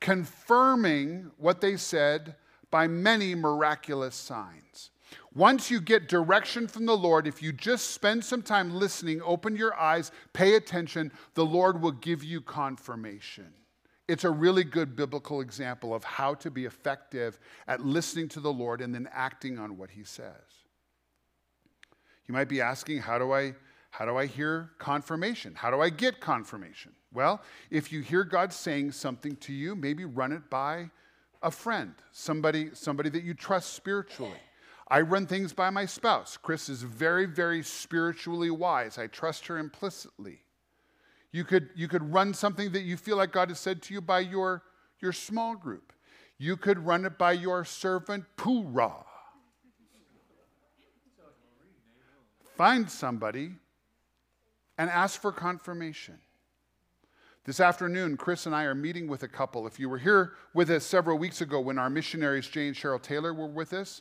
[0.00, 2.36] confirming what they said
[2.70, 4.90] by many miraculous signs.
[5.34, 9.56] Once you get direction from the Lord, if you just spend some time listening, open
[9.56, 13.52] your eyes, pay attention, the Lord will give you confirmation.
[14.06, 18.52] It's a really good biblical example of how to be effective at listening to the
[18.52, 20.64] Lord and then acting on what he says.
[22.26, 23.54] You might be asking, how do I
[23.94, 25.54] how do I hear confirmation?
[25.54, 26.90] How do I get confirmation?
[27.12, 30.90] Well, if you hear God saying something to you, maybe run it by
[31.44, 34.40] a friend, somebody somebody that you trust spiritually.
[34.88, 36.36] I run things by my spouse.
[36.36, 38.98] Chris is very, very spiritually wise.
[38.98, 40.40] I trust her implicitly.
[41.30, 44.00] You could, you could run something that you feel like God has said to you
[44.00, 44.64] by your,
[44.98, 45.92] your small group.
[46.36, 49.04] You could run it by your servant Purah.
[52.56, 53.52] Find somebody
[54.78, 56.18] and ask for confirmation.
[57.44, 59.66] This afternoon, Chris and I are meeting with a couple.
[59.66, 63.00] If you were here with us several weeks ago when our missionaries, Jane and Cheryl
[63.00, 64.00] Taylor, were with us,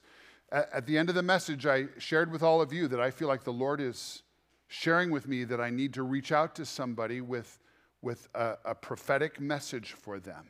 [0.51, 3.27] at the end of the message, I shared with all of you that I feel
[3.27, 4.21] like the Lord is
[4.67, 7.59] sharing with me that I need to reach out to somebody with,
[8.01, 10.47] with a, a prophetic message for them.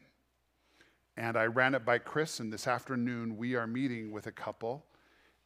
[1.17, 4.85] And I ran it by Chris, and this afternoon we are meeting with a couple,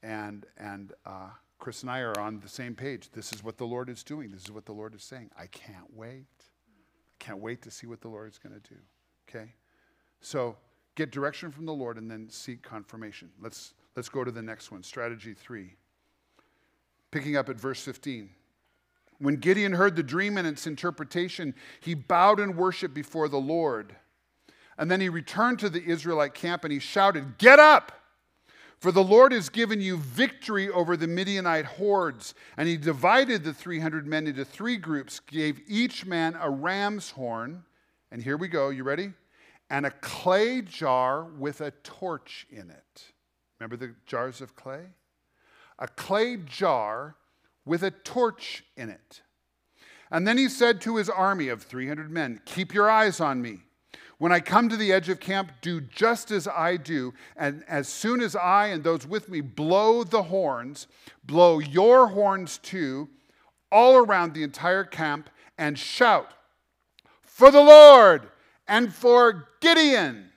[0.01, 3.09] and, and uh, Chris and I are on the same page.
[3.11, 5.31] This is what the Lord is doing, this is what the Lord is saying.
[5.37, 6.27] I can't wait.
[6.39, 8.79] I can't wait to see what the Lord is going to do.
[9.27, 9.53] Okay?
[10.21, 10.55] So
[10.95, 13.29] get direction from the Lord and then seek confirmation.
[13.41, 15.73] Let's Let's go to the next one, strategy three.
[17.09, 18.29] Picking up at verse 15.
[19.17, 23.95] When Gideon heard the dream and its interpretation, he bowed in worship before the Lord.
[24.77, 27.91] And then he returned to the Israelite camp and he shouted, Get up!
[28.79, 32.35] For the Lord has given you victory over the Midianite hordes.
[32.57, 37.63] And he divided the 300 men into three groups, gave each man a ram's horn.
[38.11, 39.13] And here we go, you ready?
[39.69, 43.03] And a clay jar with a torch in it.
[43.59, 44.85] Remember the jars of clay?
[45.79, 47.15] A clay jar
[47.65, 49.21] with a torch in it.
[50.11, 53.61] And then he said to his army of 300 men, Keep your eyes on me.
[54.19, 57.13] When I come to the edge of camp, do just as I do.
[57.35, 60.87] And as soon as I and those with me blow the horns,
[61.23, 63.09] blow your horns too,
[63.71, 66.33] all around the entire camp, and shout,
[67.21, 68.29] For the Lord
[68.67, 70.29] and for Gideon.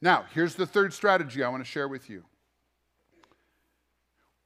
[0.00, 2.24] Now, here's the third strategy I want to share with you.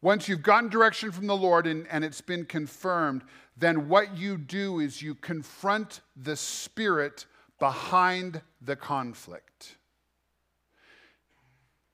[0.02, 3.22] Once you've gotten direction from the Lord and, and it's been confirmed,
[3.56, 7.26] then what you do is you confront the spirit
[7.60, 9.76] behind the conflict.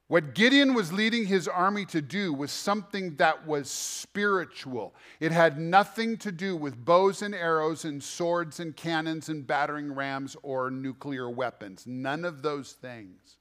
[0.09, 4.95] What Gideon was leading his army to do was something that was spiritual.
[5.19, 9.93] It had nothing to do with bows and arrows and swords and cannons and battering
[9.93, 11.85] rams or nuclear weapons.
[11.89, 13.39] None of those things.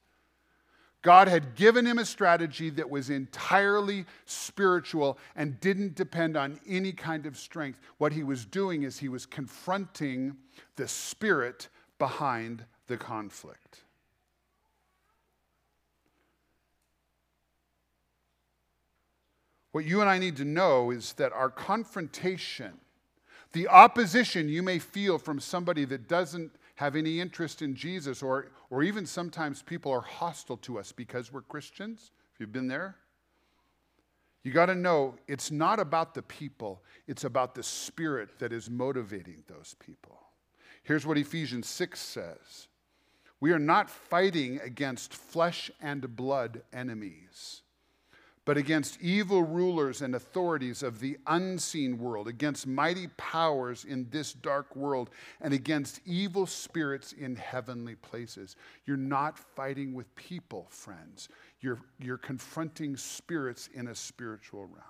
[1.02, 6.90] God had given him a strategy that was entirely spiritual and didn't depend on any
[6.90, 7.78] kind of strength.
[7.98, 10.36] What he was doing is he was confronting
[10.74, 13.82] the spirit behind the conflict.
[19.72, 22.72] What you and I need to know is that our confrontation,
[23.52, 28.48] the opposition you may feel from somebody that doesn't have any interest in Jesus, or,
[28.70, 32.96] or even sometimes people are hostile to us because we're Christians, if you've been there,
[34.44, 38.70] you got to know it's not about the people, it's about the spirit that is
[38.70, 40.20] motivating those people.
[40.86, 42.68] Here's what Ephesians 6 says
[43.40, 47.62] We are not fighting against flesh and blood enemies
[48.46, 54.32] but against evil rulers and authorities of the unseen world, against mighty powers in this
[54.32, 58.54] dark world, and against evil spirits in heavenly places.
[58.86, 61.28] You're not fighting with people, friends.
[61.60, 64.84] You're, you're confronting spirits in a spiritual realm.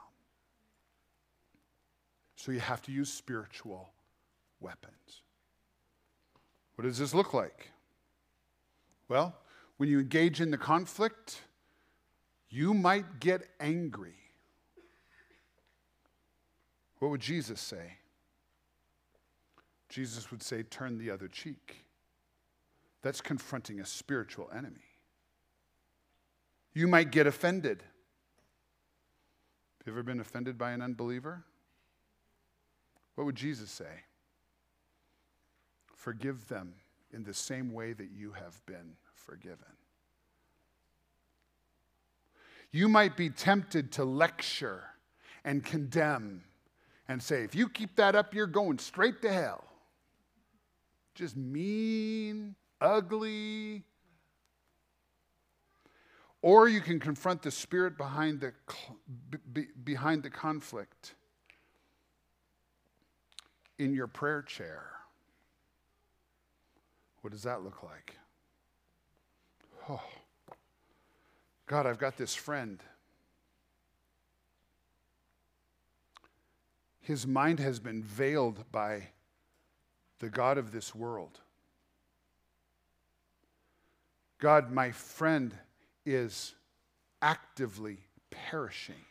[2.37, 3.89] So you have to use spiritual
[4.61, 5.23] weapons.
[6.77, 7.71] What does this look like?
[9.09, 9.35] Well,
[9.79, 11.43] when you engage in the conflict,
[12.49, 14.15] you might get angry.
[16.99, 17.99] What would Jesus say?
[19.89, 21.85] Jesus would say, Turn the other cheek.
[23.03, 24.81] That's confronting a spiritual enemy.
[26.75, 27.83] You might get offended.
[29.79, 31.45] Have you ever been offended by an unbeliever?
[33.15, 34.03] What would Jesus say?
[35.97, 36.75] Forgive them
[37.13, 39.59] in the same way that you have been forgiven.
[42.71, 44.85] You might be tempted to lecture
[45.45, 46.45] and condemn
[47.09, 49.65] and say, if you keep that up, you're going straight to hell.
[51.15, 53.85] Just mean, ugly.
[56.43, 58.53] Or you can confront the spirit behind the,
[59.83, 61.15] behind the conflict
[63.79, 64.96] in your prayer chair.
[67.27, 68.15] What does that look like?
[69.89, 70.01] Oh.
[71.67, 72.81] God, I've got this friend.
[77.01, 79.09] His mind has been veiled by
[80.21, 81.41] the God of this world.
[84.39, 85.53] God, my friend
[86.05, 86.55] is
[87.21, 87.99] actively
[88.31, 89.05] perishing.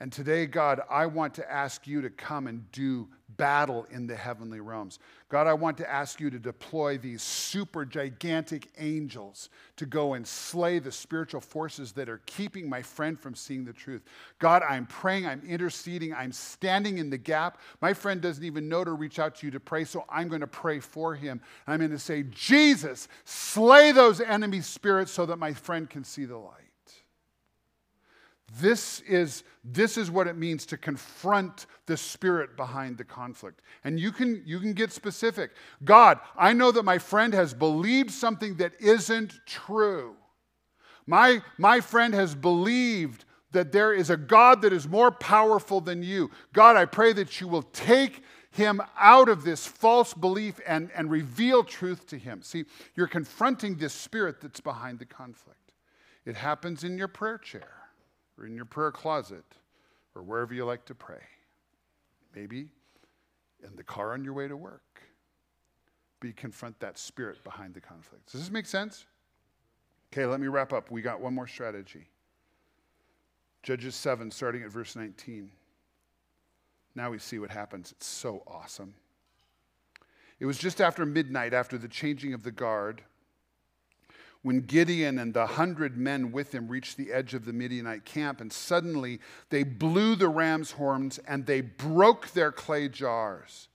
[0.00, 4.16] And today, God, I want to ask you to come and do battle in the
[4.16, 4.98] heavenly realms.
[5.28, 10.26] God, I want to ask you to deploy these super gigantic angels to go and
[10.26, 14.02] slay the spiritual forces that are keeping my friend from seeing the truth.
[14.38, 17.60] God, I'm praying, I'm interceding, I'm standing in the gap.
[17.80, 20.40] My friend doesn't even know to reach out to you to pray, so I'm going
[20.40, 21.40] to pray for him.
[21.66, 26.24] I'm going to say, Jesus, slay those enemy spirits so that my friend can see
[26.24, 26.59] the light.
[28.58, 33.62] This is, this is what it means to confront the spirit behind the conflict.
[33.84, 35.52] And you can, you can get specific.
[35.84, 40.16] God, I know that my friend has believed something that isn't true.
[41.06, 46.02] My, my friend has believed that there is a God that is more powerful than
[46.02, 46.30] you.
[46.52, 51.10] God, I pray that you will take him out of this false belief and, and
[51.10, 52.42] reveal truth to him.
[52.42, 52.64] See,
[52.96, 55.72] you're confronting this spirit that's behind the conflict.
[56.24, 57.79] It happens in your prayer chair
[58.40, 59.44] or in your prayer closet
[60.14, 61.22] or wherever you like to pray.
[62.34, 62.68] Maybe
[63.62, 65.02] in the car on your way to work.
[66.20, 68.32] Be confront that spirit behind the conflict.
[68.32, 69.06] Does this make sense?
[70.12, 70.90] Okay, let me wrap up.
[70.90, 72.08] We got one more strategy.
[73.62, 75.50] Judges 7, starting at verse 19.
[76.94, 77.92] Now we see what happens.
[77.92, 78.94] It's so awesome.
[80.40, 83.02] It was just after midnight, after the changing of the guard
[84.42, 88.40] when Gideon and the hundred men with him reached the edge of the Midianite camp,
[88.40, 89.20] and suddenly
[89.50, 93.68] they blew the ram's horns and they broke their clay jars.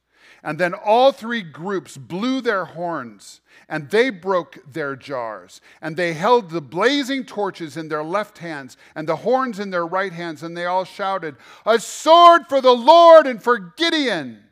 [0.43, 5.61] And then all three groups blew their horns and they broke their jars.
[5.81, 9.85] And they held the blazing torches in their left hands and the horns in their
[9.85, 10.43] right hands.
[10.43, 11.35] And they all shouted,
[11.65, 14.43] A sword for the Lord and for Gideon!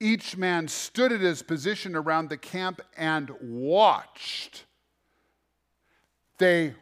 [0.00, 4.64] Each man stood at his position around the camp and watched
[6.38, 6.74] they,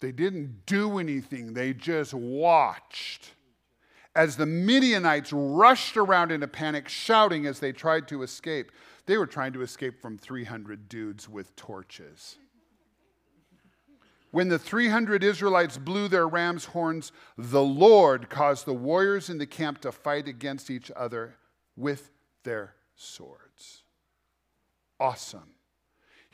[0.00, 3.32] they didn't do anything, they just watched.
[4.14, 8.72] As the Midianites rushed around in a panic, shouting as they tried to escape.
[9.04, 12.38] They were trying to escape from 300 dudes with torches.
[14.30, 19.46] When the 300 Israelites blew their ram's horns, the Lord caused the warriors in the
[19.46, 21.36] camp to fight against each other
[21.76, 22.10] with
[22.42, 23.82] their swords.
[24.98, 25.55] Awesome.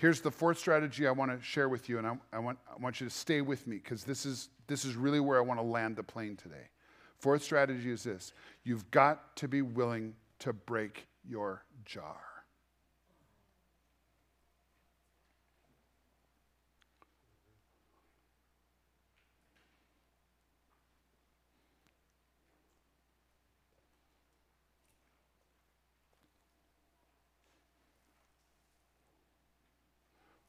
[0.03, 2.83] Here's the fourth strategy I want to share with you, and I, I, want, I
[2.83, 5.61] want you to stay with me because this is, this is really where I want
[5.61, 6.71] to land the plane today.
[7.19, 8.33] Fourth strategy is this
[8.65, 12.32] you've got to be willing to break your jar.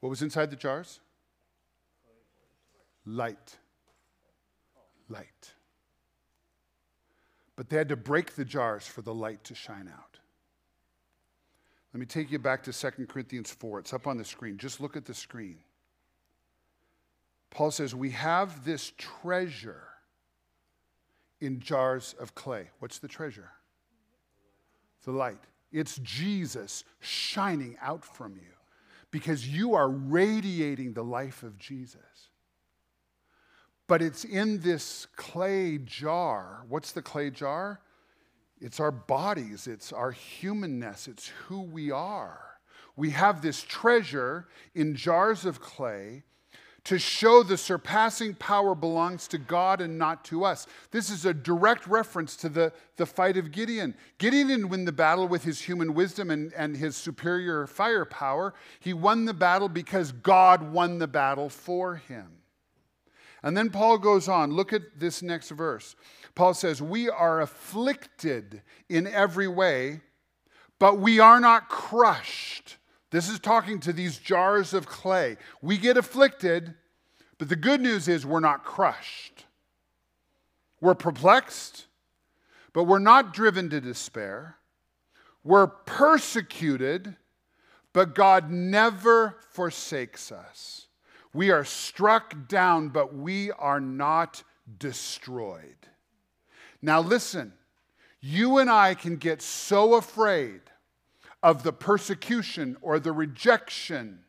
[0.04, 1.00] What was inside the jars?
[3.06, 3.56] Light.
[5.08, 5.54] Light.
[7.56, 10.20] But they had to break the jars for the light to shine out.
[11.94, 13.80] Let me take you back to 2 Corinthians 4.
[13.80, 14.58] It's up on the screen.
[14.58, 15.60] Just look at the screen.
[17.50, 19.88] Paul says, We have this treasure
[21.40, 22.72] in jars of clay.
[22.80, 23.52] What's the treasure?
[25.06, 25.40] The light.
[25.72, 28.54] It's Jesus shining out from you
[29.14, 32.30] because you are radiating the life of Jesus.
[33.88, 36.66] But it's in this clay jar.
[36.68, 37.80] What's the clay jar?
[38.60, 42.58] It's our bodies, it's our humanness, it's who we are.
[42.96, 46.24] We have this treasure in jars of clay
[46.86, 50.68] to show the surpassing power belongs to God and not to us.
[50.92, 53.96] This is a direct reference to the, the fight of Gideon.
[54.18, 58.54] Gideon didn't win the battle with his human wisdom and, and his superior firepower.
[58.82, 62.40] He won the battle because God won the battle for him.
[63.44, 64.52] And then Paul goes on.
[64.52, 65.96] Look at this next verse.
[66.36, 70.02] Paul says, We are afflicted in every way,
[70.80, 72.78] but we are not crushed.
[73.14, 75.38] This is talking to these jars of clay.
[75.62, 76.74] We get afflicted,
[77.38, 79.46] but the good news is we're not crushed.
[80.82, 81.86] We're perplexed,
[82.74, 84.56] but we're not driven to despair.
[85.44, 87.16] We're persecuted,
[87.94, 90.88] but God never forsakes us.
[91.36, 94.42] We are struck down, but we are not
[94.80, 95.88] destroyed.
[96.82, 97.54] Now, listen,
[98.22, 100.62] you and I can get so afraid
[101.44, 104.20] of the persecution or the rejection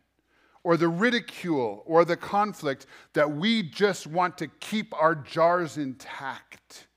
[0.65, 6.89] or the ridicule or the conflict that we just want to keep our jars intact.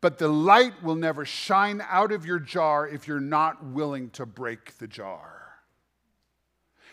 [0.00, 4.24] But the light will never shine out of your jar if you're not willing to
[4.24, 5.34] break the jar.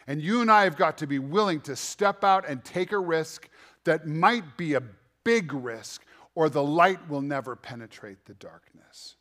[0.08, 3.00] And you and I have got to be willing to step out and take a
[3.00, 3.48] risk
[3.86, 4.84] that might be a
[5.24, 6.04] big risk,
[6.34, 9.16] or the light will never penetrate the darkness.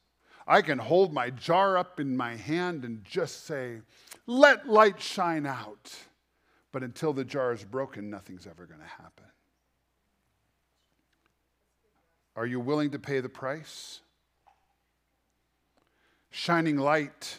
[0.46, 3.80] I can hold my jar up in my hand and just say,
[4.26, 5.94] Let light shine out.
[6.72, 9.26] But until the jar is broken, nothing's ever going to happen.
[12.36, 14.00] Are you willing to pay the price?
[16.30, 17.38] Shining light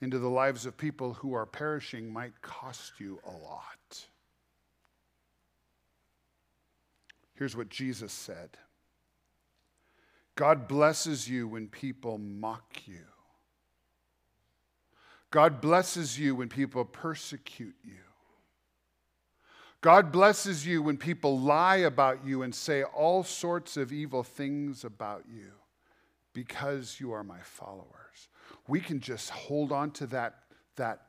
[0.00, 4.06] into the lives of people who are perishing might cost you a lot.
[7.34, 8.56] Here's what Jesus said
[10.38, 13.02] God blesses you when people mock you.
[15.32, 18.04] God blesses you when people persecute you.
[19.80, 24.84] God blesses you when people lie about you and say all sorts of evil things
[24.84, 25.50] about you
[26.32, 28.28] because you are my followers.
[28.68, 30.36] We can just hold on to that,
[30.76, 31.02] that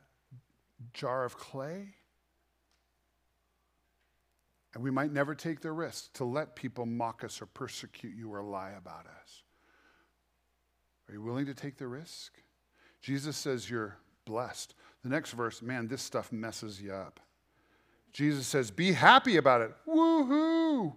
[0.91, 1.89] jar of clay
[4.73, 8.33] and we might never take the risk to let people mock us or persecute you
[8.33, 9.43] or lie about us.
[11.07, 12.33] Are you willing to take the risk?
[13.01, 14.75] Jesus says you're blessed.
[15.03, 17.19] The next verse, man, this stuff messes you up.
[18.13, 19.71] Jesus says, Be happy about it.
[19.87, 20.93] Woohoo!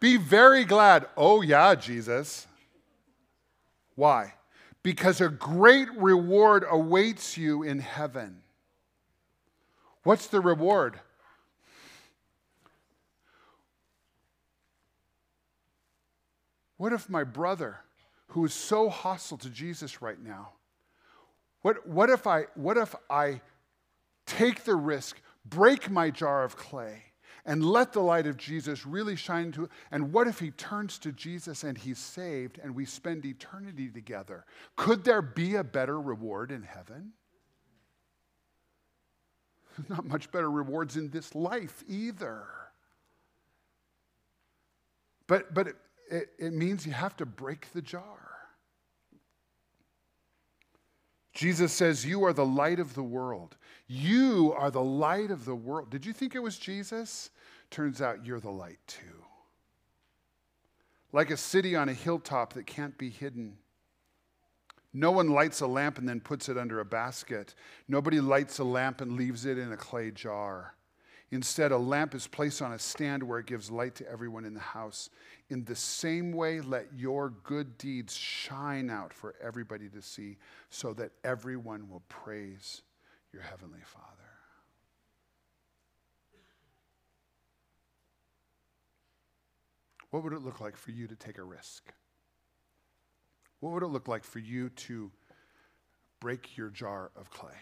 [0.00, 1.06] Be very glad.
[1.16, 2.46] Oh, yeah, Jesus.
[3.94, 4.34] Why?
[4.82, 8.42] Because a great reward awaits you in heaven.
[10.04, 11.00] What's the reward?
[16.78, 17.80] What if my brother,
[18.28, 20.52] who is so hostile to Jesus right now,
[21.60, 23.40] what, what, if I, what if I
[24.26, 27.02] take the risk, break my jar of clay,
[27.44, 29.70] and let the light of Jesus really shine into it?
[29.90, 34.44] And what if he turns to Jesus and he's saved and we spend eternity together?
[34.76, 37.12] Could there be a better reward in heaven?
[39.76, 42.44] There's not much better rewards in this life either.
[45.26, 45.68] But, but
[46.10, 48.28] it, it, means you have to break the jar.
[51.32, 53.56] Jesus says, You are the light of the world.
[53.86, 55.90] You are the light of the world.
[55.90, 57.30] Did you think it was Jesus?
[57.70, 59.24] Turns out you're the light too.
[61.12, 63.56] Like a city on a hilltop that can't be hidden.
[64.92, 67.54] No one lights a lamp and then puts it under a basket.
[67.86, 70.74] Nobody lights a lamp and leaves it in a clay jar.
[71.30, 74.54] Instead, a lamp is placed on a stand where it gives light to everyone in
[74.54, 75.10] the house.
[75.50, 80.38] In the same way, let your good deeds shine out for everybody to see,
[80.70, 82.80] so that everyone will praise
[83.32, 84.06] your heavenly Father.
[90.10, 91.92] What would it look like for you to take a risk?
[93.60, 95.10] What would it look like for you to
[96.20, 97.52] break your jar of clay?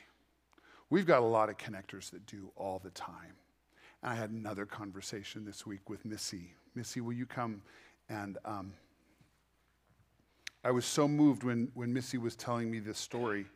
[0.88, 3.34] We've got a lot of connectors that do all the time.
[4.06, 6.52] And I had another conversation this week with Missy.
[6.76, 7.60] Missy, will you come?
[8.08, 8.72] And um,
[10.62, 13.46] I was so moved when, when Missy was telling me this story.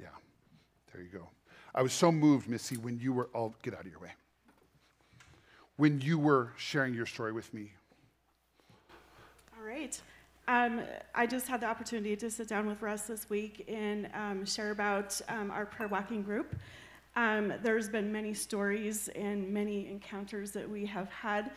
[0.00, 0.06] Yeah,
[0.92, 1.28] there you go.
[1.74, 4.12] I was so moved, Missy, when you were, I'll get out of your way.
[5.76, 7.72] When you were sharing your story with me.
[9.54, 10.00] All right.
[10.48, 10.80] Um,
[11.14, 14.70] I just had the opportunity to sit down with Russ this week and um, share
[14.70, 16.56] about um, our prayer walking group.
[17.16, 21.50] Um, there's been many stories and many encounters that we have had.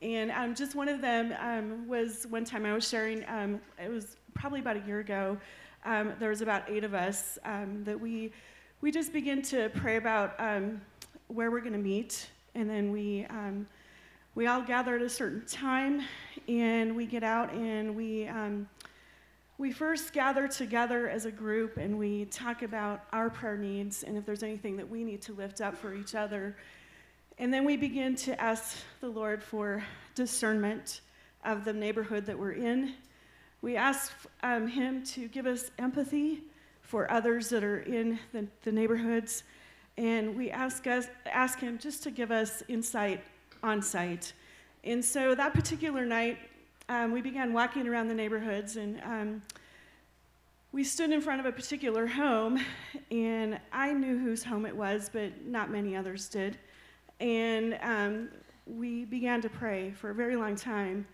[0.00, 4.16] And um, just one of them um, was one time I was sharing, it was
[4.32, 5.36] probably about a year ago.
[5.84, 8.32] there was about eight of us that we,
[8.80, 10.40] we just began to pray about
[11.26, 12.30] where we're going to meet.
[12.54, 13.26] And then we
[14.34, 16.02] we all gather at a certain time
[16.48, 18.68] and we get out and we um,
[19.58, 24.16] we first gather together as a group and we talk about our prayer needs and
[24.16, 26.56] if there's anything that we need to lift up for each other.
[27.38, 29.84] And then we begin to ask the lord for
[30.14, 31.00] discernment
[31.44, 32.94] of the neighborhood that we're in.
[33.60, 34.12] We ask
[34.44, 36.42] um, him to give us empathy
[36.80, 39.42] for others that are in the, the neighborhoods.
[39.96, 43.24] And we ask us ask him just to give us insight
[43.64, 44.32] on site.
[44.84, 46.38] And so that particular night,
[46.88, 49.42] um, we began walking around the neighborhoods and um,
[50.72, 52.62] we stood in front of a particular home,
[53.10, 56.58] and I knew whose home it was, but not many others did.
[57.20, 58.28] And um,
[58.66, 61.06] we began to pray for a very long time.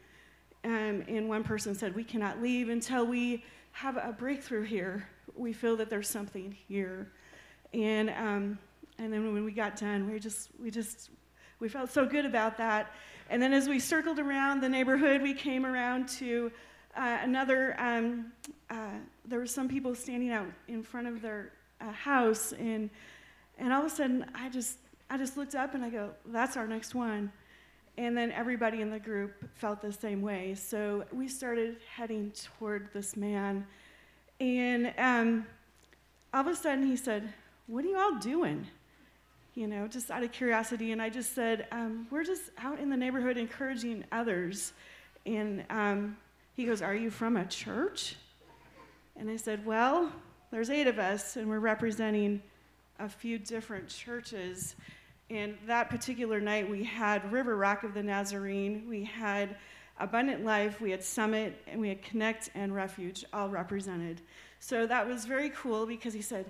[0.65, 5.09] Um, and one person said, We cannot leave until we have a breakthrough here.
[5.37, 7.13] We feel that there's something here.
[7.73, 8.59] And, um,
[8.99, 11.11] and then when we got done, we just, we just
[11.61, 12.93] we felt so good about that.
[13.31, 16.53] And then as we circled around the neighborhood, we came around to
[16.97, 18.33] uh, another, um,
[18.71, 22.91] uh, there were some people standing out in front of their uh, house, and,
[23.59, 24.79] and all of a sudden, I just,
[25.11, 27.33] I just looked up and I go, that's our next one.
[27.97, 30.55] And then everybody in the group felt the same way.
[30.55, 33.67] So we started heading toward this man.
[34.41, 35.47] And um,
[36.33, 37.33] all of a sudden, he said,
[37.69, 38.67] What are you all doing?
[39.55, 40.93] You know, just out of curiosity.
[40.93, 44.73] And I just said, um, We're just out in the neighborhood encouraging others.
[45.27, 46.17] And um,
[46.55, 48.17] he goes, Are you from a church?
[49.17, 50.13] And I said, Well,
[50.51, 52.43] there's eight of us, and we're representing
[52.99, 54.75] a few different churches.
[55.31, 59.57] And that particular night, we had River Rock of the Nazarene, we had
[59.99, 64.21] Abundant Life, we had Summit, and we had Connect and Refuge all represented.
[64.59, 66.47] So that was very cool because he said,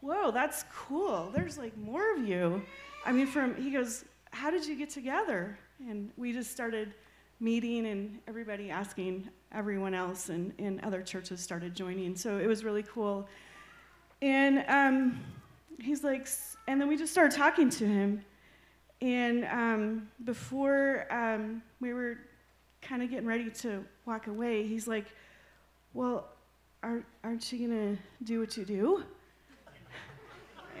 [0.00, 1.30] whoa, that's cool.
[1.34, 2.62] There's like more of you.
[3.04, 5.58] I mean, from, he goes, how did you get together?
[5.88, 6.94] And we just started
[7.40, 12.16] meeting and everybody asking everyone else and, and other churches started joining.
[12.16, 13.28] So it was really cool.
[14.20, 15.20] And um,
[15.80, 16.28] he's like,
[16.66, 18.24] and then we just started talking to him.
[19.00, 22.18] And um, before um, we were
[22.82, 25.06] kind of getting ready to walk away, he's like,
[25.94, 26.28] well,
[26.82, 29.04] aren't, aren't you going to do what you do?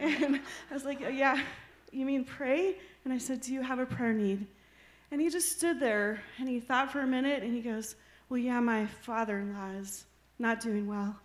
[0.00, 0.40] And
[0.70, 1.40] I was like, Yeah,
[1.92, 2.76] you mean pray?
[3.04, 4.46] And I said, Do you have a prayer need?
[5.10, 7.96] And he just stood there and he thought for a minute and he goes,
[8.28, 10.04] Well, yeah, my father in law is
[10.38, 11.16] not doing well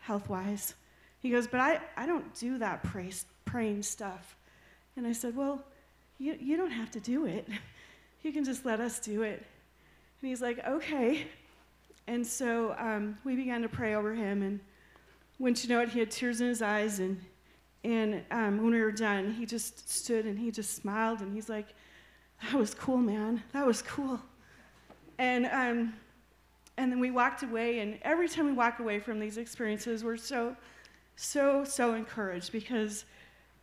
[0.00, 0.74] health wise.
[1.20, 3.10] He goes, But I, I don't do that pray,
[3.44, 4.36] praying stuff.
[4.96, 5.62] And I said, Well,
[6.18, 7.48] you, you don't have to do it.
[8.24, 9.46] You can just let us do it.
[10.20, 11.28] And he's like, Okay.
[12.08, 14.42] And so um, we began to pray over him.
[14.42, 14.58] And
[15.38, 16.98] once you know it, he had tears in his eyes.
[16.98, 17.20] And,
[17.84, 21.20] and um, when we were done, he just stood and he just smiled.
[21.20, 21.66] And he's like,
[22.42, 23.42] That was cool, man.
[23.52, 24.20] That was cool.
[25.18, 25.94] And, um,
[26.76, 27.80] and then we walked away.
[27.80, 30.56] And every time we walk away from these experiences, we're so,
[31.16, 33.04] so, so encouraged because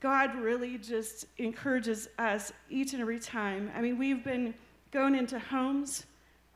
[0.02, 3.72] God really just encourages us each and every time.
[3.76, 4.54] I mean, we've been
[4.92, 6.06] going into homes,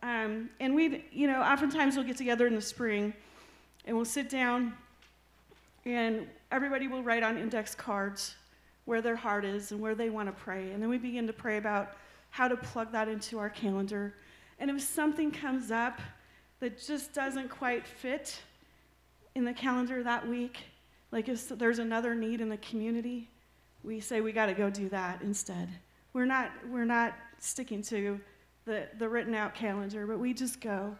[0.03, 3.13] um, and we, you know, oftentimes we'll get together in the spring,
[3.85, 4.73] and we'll sit down,
[5.95, 8.35] and everybody will write on index cards
[8.85, 11.33] where their heart is and where they want to pray, and then we begin to
[11.33, 11.95] pray about
[12.31, 14.15] how to plug that into our calendar.
[14.59, 15.99] And if something comes up
[16.59, 18.41] that just doesn't quite fit
[19.35, 20.59] in the calendar that week,
[21.11, 23.29] like if there's another need in the community,
[23.83, 25.69] we say we got to go do that instead.
[26.13, 28.19] We're not, we're not sticking to
[28.65, 30.95] the, the written out calendar, but we just go.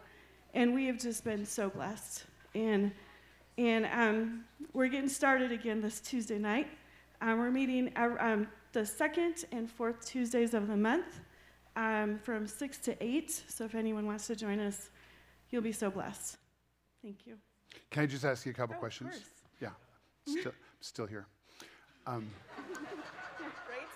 [0.54, 2.24] And we have just been so blessed.
[2.54, 2.92] And,
[3.60, 6.66] and um, we're getting started again this Tuesday night.
[7.20, 11.20] Um, we're meeting uh, um, the second and fourth Tuesdays of the month
[11.76, 13.44] um, from 6 to 8.
[13.48, 14.88] So if anyone wants to join us,
[15.50, 16.38] you'll be so blessed.
[17.02, 17.36] Thank you.
[17.90, 19.10] Can I just ask you a couple Oh, of questions?
[19.10, 19.24] course.
[19.60, 19.70] Yeah,
[20.26, 21.26] still, still here.
[22.06, 22.30] Um,
[23.68, 23.86] Right?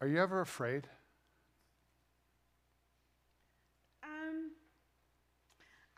[0.00, 0.88] are you ever afraid?
[4.02, 4.50] Um,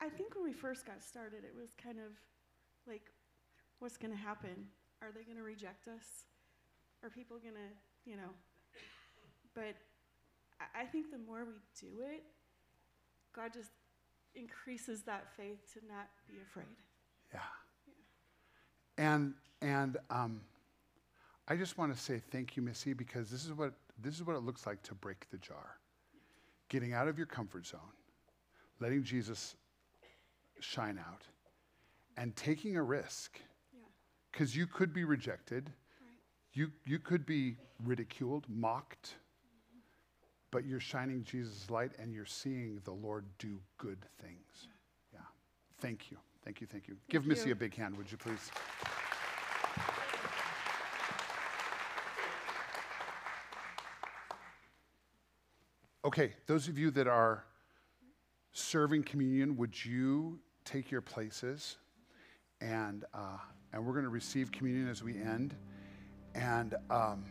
[0.05, 2.13] I think when we first got started, it was kind of
[2.87, 3.11] like,
[3.79, 4.67] what's going to happen?
[5.01, 6.27] Are they going to reject us?
[7.03, 8.31] Are people going to, you know?
[9.55, 9.77] But
[10.75, 12.23] I- think the more we do it,
[13.35, 13.71] God just
[14.35, 16.67] increases that faith to not be afraid.
[17.33, 17.41] Yeah.
[18.99, 20.41] And and um,
[21.49, 24.37] I just want to say thank you, Missy, because this is what this is what
[24.37, 25.79] it looks like to break the jar.
[26.69, 27.81] Getting out of your comfort zone,
[28.81, 29.57] letting Jesus
[30.65, 31.23] shine out,
[32.17, 33.41] and taking a risk.
[33.73, 33.81] Yeah.
[34.33, 36.19] Because you could be rejected, Right.
[36.53, 39.17] you you could be ridiculed, mocked,
[40.51, 44.69] but you're shining Jesus' light and you're seeing the Lord do good things.
[45.13, 45.21] Yeah.
[45.79, 46.19] Thank you.
[46.45, 46.67] Thank you.
[46.67, 46.97] Thank you.
[47.09, 48.51] Give Missy a big hand, would you please?
[56.05, 57.45] Okay, those of you that are
[58.53, 61.77] serving communion, would you take your places?
[62.61, 63.39] And, uh,
[63.73, 65.55] and we're going to receive communion as we end.
[66.35, 67.25] And um,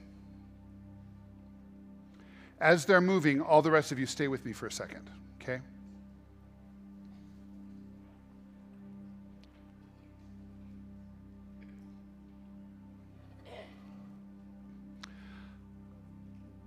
[2.60, 5.10] as they're moving, all the rest of you stay with me for a second,
[5.42, 5.60] okay?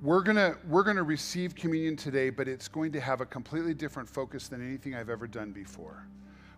[0.03, 4.09] We're gonna, we're gonna receive communion today, but it's going to have a completely different
[4.09, 6.07] focus than anything I've ever done before.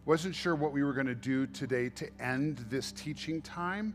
[0.09, 3.95] Wasn't sure what we were gonna do today to end this teaching time,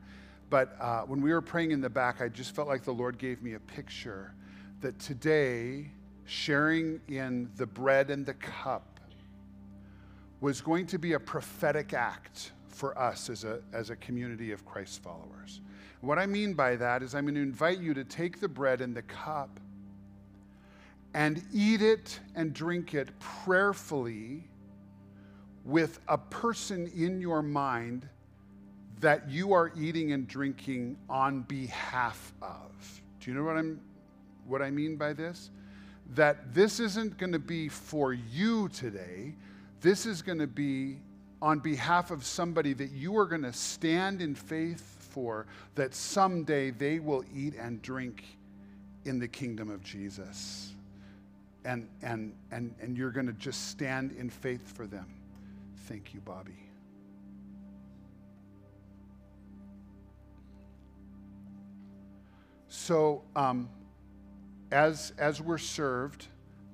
[0.52, 3.18] but uh, when we were praying in the back, I just felt like the Lord
[3.18, 4.36] gave me a picture
[4.82, 5.90] that today,
[6.26, 9.00] sharing in the bread and the cup
[10.40, 14.64] was going to be a prophetic act for us as a, as a community of
[14.68, 15.62] Christ followers.
[16.02, 18.82] What I mean by that is, I'm going to invite you to take the bread
[18.82, 19.60] and the cup
[21.16, 24.44] and eat it and drink it prayerfully
[25.66, 28.08] with a person in your mind
[29.00, 32.72] that you are eating and drinking on behalf of.
[33.20, 33.80] Do you know what I'm
[34.46, 35.52] what I mean by this?
[36.16, 39.36] That this isn't going to be for you today.
[39.82, 40.98] This is going to be
[41.42, 45.46] on behalf of somebody that you are going to stand in faith for,
[45.76, 48.24] that someday they will eat and drink
[49.06, 50.74] in the kingdom of Jesus.
[51.66, 55.06] And, and, and, and you're going to just stand in faith for them.
[55.84, 56.54] Thank you, Bobby.
[62.70, 63.70] So, um,
[64.72, 66.28] as, as we're served,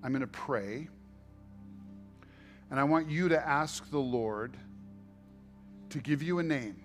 [0.03, 0.87] I'm going to pray.
[2.71, 4.55] And I want you to ask the Lord
[5.89, 6.77] to give you a name,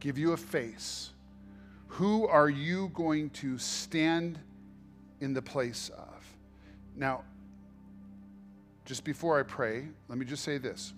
[0.00, 1.10] give you a face.
[1.88, 4.38] Who are you going to stand
[5.20, 6.36] in the place of?
[6.94, 7.24] Now,
[8.84, 10.92] just before I pray, let me just say this.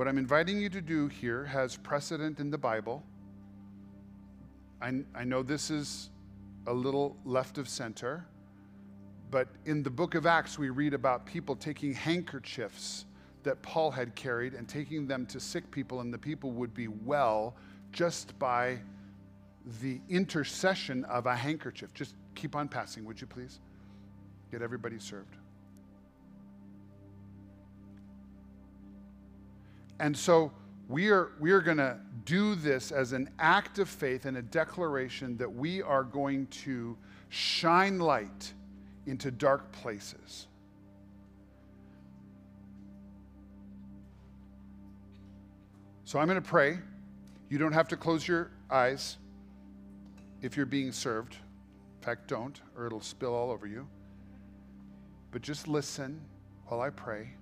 [0.00, 3.02] What I'm inviting you to do here has precedent in the Bible.
[4.80, 6.08] I, I know this is
[6.66, 8.24] a little left of center,
[9.30, 13.04] but in the book of Acts, we read about people taking handkerchiefs
[13.42, 16.88] that Paul had carried and taking them to sick people, and the people would be
[16.88, 17.54] well
[17.92, 18.78] just by
[19.82, 21.92] the intercession of a handkerchief.
[21.92, 23.60] Just keep on passing, would you please?
[24.50, 25.36] Get everybody served.
[30.00, 30.50] And so
[30.88, 34.42] we are, we are going to do this as an act of faith and a
[34.42, 36.96] declaration that we are going to
[37.28, 38.52] shine light
[39.06, 40.46] into dark places.
[46.04, 46.78] So I'm going to pray.
[47.50, 49.18] You don't have to close your eyes
[50.42, 51.34] if you're being served.
[51.34, 53.86] In fact, don't, or it'll spill all over you.
[55.30, 56.20] But just listen
[56.66, 57.34] while I pray.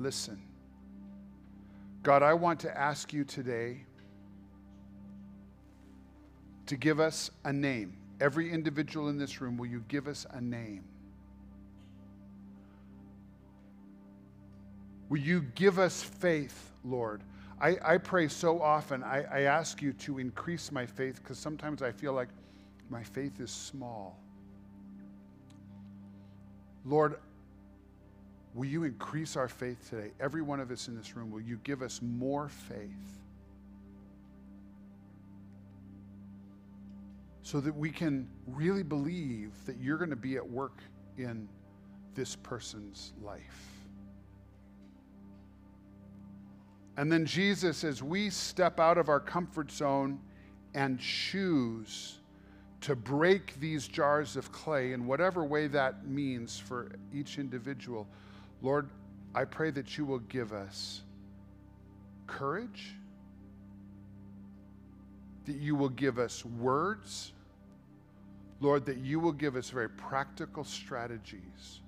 [0.00, 0.40] Listen.
[2.02, 3.84] God, I want to ask you today
[6.64, 7.98] to give us a name.
[8.18, 10.84] Every individual in this room, will you give us a name?
[15.10, 17.20] Will you give us faith, Lord?
[17.60, 21.82] I, I pray so often, I, I ask you to increase my faith because sometimes
[21.82, 22.28] I feel like
[22.88, 24.18] my faith is small.
[26.86, 27.16] Lord,
[28.54, 30.10] will you increase our faith today?
[30.20, 33.18] Every one of us in this room, will you give us more faith?
[37.42, 40.82] So that we can really believe that you're going to be at work
[41.16, 41.48] in
[42.14, 43.70] this person's life.
[46.96, 50.20] And then, Jesus, as we step out of our comfort zone
[50.74, 52.18] and choose
[52.82, 58.06] to break these jars of clay in whatever way that means for each individual,
[58.62, 58.90] Lord,
[59.34, 61.02] I pray that you will give us
[62.26, 62.94] courage,
[65.46, 67.32] that you will give us words,
[68.60, 71.80] Lord, that you will give us very practical strategies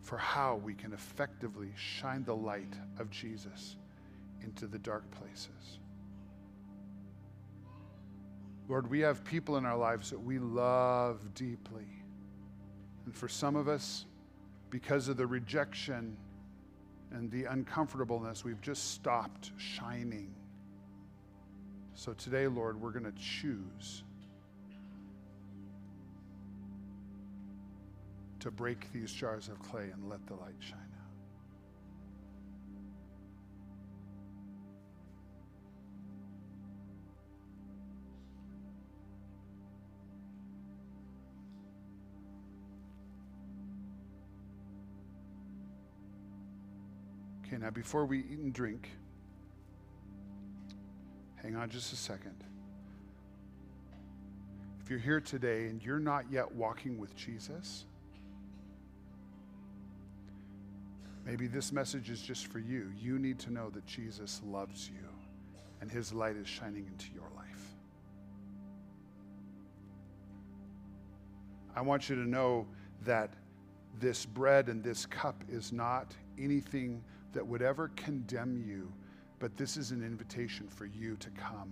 [0.00, 3.76] for how we can effectively shine the light of Jesus
[4.40, 5.80] into the dark places.
[8.68, 11.86] Lord, we have people in our lives that we love deeply.
[13.04, 14.06] And for some of us,
[14.70, 16.16] because of the rejection
[17.12, 20.34] and the uncomfortableness, we've just stopped shining.
[21.94, 24.02] So today, Lord, we're going to choose
[28.40, 30.95] to break these jars of clay and let the light shine
[47.46, 48.90] Okay, now before we eat and drink,
[51.36, 52.44] hang on just a second.
[54.82, 57.84] If you're here today and you're not yet walking with Jesus,
[61.26, 62.92] Maybe this message is just for you.
[62.96, 65.08] You need to know that Jesus loves you
[65.80, 67.74] and his light is shining into your life.
[71.74, 72.64] I want you to know
[73.04, 73.34] that
[73.98, 77.02] this bread and this cup is not anything
[77.36, 78.90] that would ever condemn you,
[79.40, 81.70] but this is an invitation for you to come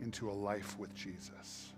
[0.00, 1.72] into a life with Jesus.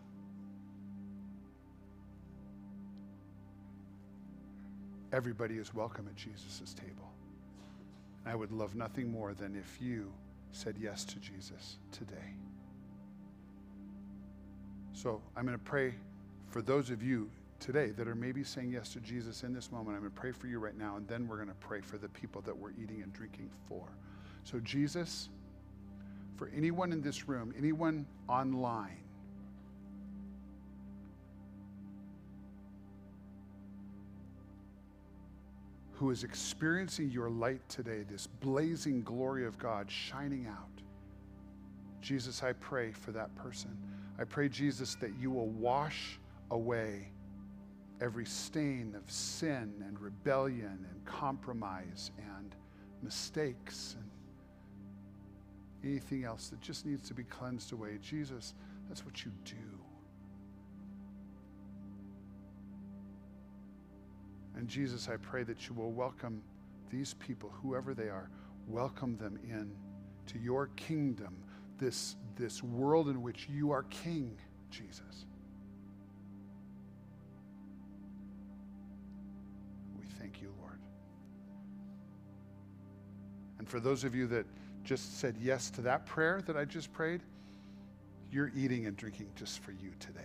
[5.12, 7.12] Everybody is welcome at Jesus' table.
[8.24, 10.10] I would love nothing more than if you
[10.52, 12.36] said yes to Jesus today.
[14.94, 15.92] So I'm going to pray
[16.48, 17.28] for those of you
[17.62, 19.96] today that are maybe saying yes to Jesus in this moment.
[19.96, 21.96] I'm going to pray for you right now, and then we're going to pray for
[21.96, 23.86] the people that we're eating and drinking for.
[24.42, 25.28] So, Jesus,
[26.36, 28.98] for anyone in this room, anyone online,
[35.92, 40.82] who is experiencing your light today, this blazing glory of God shining out.
[42.00, 43.70] Jesus, I pray for that person.
[44.18, 46.18] I pray, Jesus, that you will wash
[46.50, 47.12] away
[48.00, 52.54] every stain of sin and rebellion and compromise and
[53.02, 54.10] mistakes and
[55.84, 57.98] anything else that just needs to be cleansed away.
[58.00, 58.54] Jesus,
[58.88, 59.54] that's what you do.
[64.56, 66.42] And Jesus, I pray that you will welcome
[66.90, 68.30] these people, whoever they are,
[68.68, 69.72] welcome them in
[70.26, 71.36] to your kingdom,
[71.78, 74.36] this, this world in which you are king,
[74.70, 75.26] Jesus.
[80.22, 80.78] Thank you, Lord.
[83.58, 84.46] And for those of you that
[84.84, 87.22] just said yes to that prayer that I just prayed,
[88.30, 90.20] you're eating and drinking just for you today.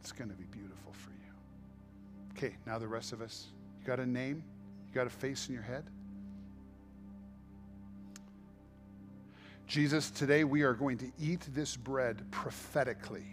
[0.00, 2.36] It's going to be beautiful for you.
[2.36, 3.48] Okay, now the rest of us.
[3.78, 4.42] You got a name?
[4.88, 5.84] You got a face in your head?
[9.66, 13.26] Jesus, today we are going to eat this bread prophetically.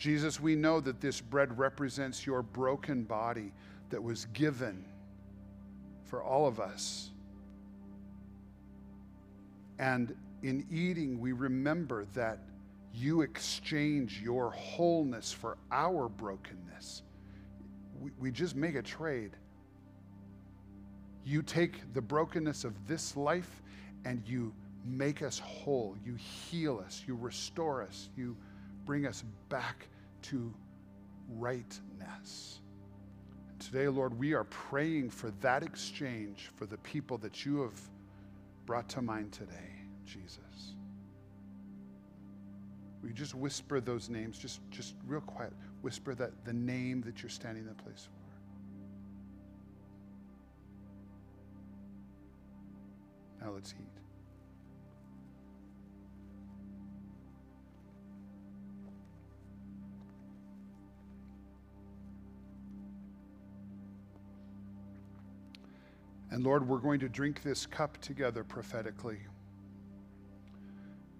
[0.00, 3.52] Jesus, we know that this bread represents your broken body
[3.90, 4.82] that was given
[6.04, 7.10] for all of us.
[9.78, 12.38] And in eating, we remember that
[12.94, 17.02] you exchange your wholeness for our brokenness.
[18.00, 19.32] We, we just make a trade.
[21.26, 23.60] You take the brokenness of this life
[24.06, 24.54] and you
[24.86, 25.94] make us whole.
[26.02, 27.04] You heal us.
[27.06, 28.08] You restore us.
[28.16, 28.34] You
[28.90, 29.86] bring us back
[30.20, 30.52] to
[31.38, 32.58] rightness.
[33.60, 37.80] Today, Lord, we are praying for that exchange for the people that you have
[38.66, 39.70] brought to mind today,
[40.04, 40.74] Jesus.
[43.00, 45.52] We just whisper those names, just, just real quiet?
[45.82, 48.08] Whisper that the name that you're standing in the place
[53.38, 53.44] for.
[53.44, 53.89] Now let's eat.
[66.30, 69.18] And Lord, we're going to drink this cup together prophetically,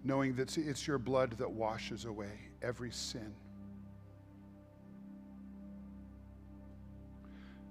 [0.03, 3.33] knowing that it's your blood that washes away every sin.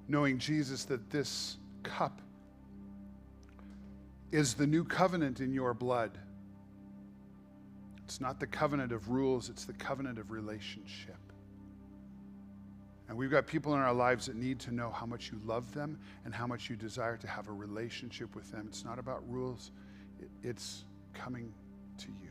[0.07, 2.21] Knowing, Jesus, that this cup
[4.33, 6.19] is the new covenant in your blood.
[8.05, 11.20] It's not the covenant of rules, it's the covenant of relationship.
[13.11, 15.75] And we've got people in our lives that need to know how much you love
[15.75, 18.67] them and how much you desire to have a relationship with them.
[18.69, 19.73] It's not about rules,
[20.45, 21.53] it's coming
[21.99, 22.31] to you.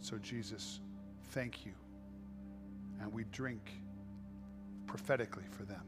[0.00, 0.80] So, Jesus,
[1.30, 1.72] thank you.
[3.00, 3.70] And we drink
[4.86, 5.84] prophetically for them.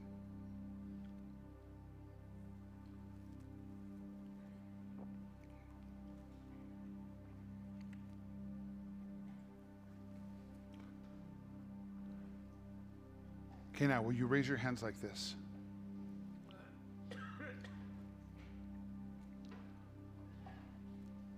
[13.82, 15.34] Okay, now, will you raise your hands like this?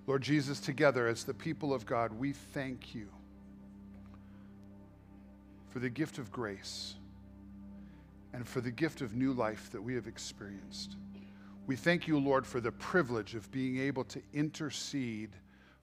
[0.06, 3.08] Lord Jesus, together as the people of God, we thank you
[5.70, 6.96] for the gift of grace
[8.34, 10.96] and for the gift of new life that we have experienced.
[11.66, 15.30] We thank you, Lord, for the privilege of being able to intercede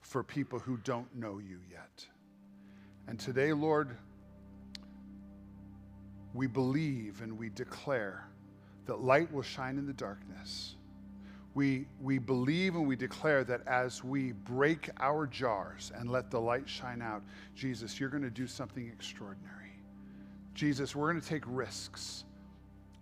[0.02, 2.06] for people who don't know you yet.
[3.08, 3.98] And today, Lord,
[6.34, 8.26] we believe and we declare
[8.86, 10.76] that light will shine in the darkness.
[11.54, 16.40] We, we believe and we declare that as we break our jars and let the
[16.40, 17.24] light shine out,
[17.56, 19.74] Jesus, you're going to do something extraordinary.
[20.54, 22.24] Jesus, we're going to take risks.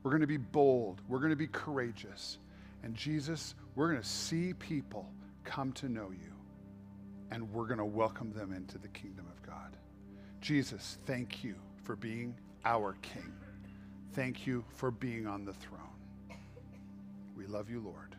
[0.01, 1.01] We're going to be bold.
[1.07, 2.39] We're going to be courageous.
[2.83, 5.11] And Jesus, we're going to see people
[5.43, 6.33] come to know you.
[7.31, 9.77] And we're going to welcome them into the kingdom of God.
[10.41, 13.33] Jesus, thank you for being our King.
[14.13, 15.79] Thank you for being on the throne.
[17.37, 18.15] We love you, Lord.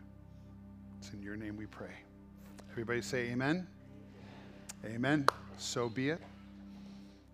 [0.99, 1.95] It's in your name we pray.
[2.71, 3.67] Everybody say amen.
[4.85, 5.27] Amen.
[5.59, 6.21] So be it.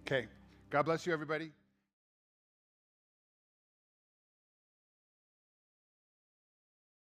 [0.06, 0.26] Okay.
[0.70, 1.52] God bless you, everybody.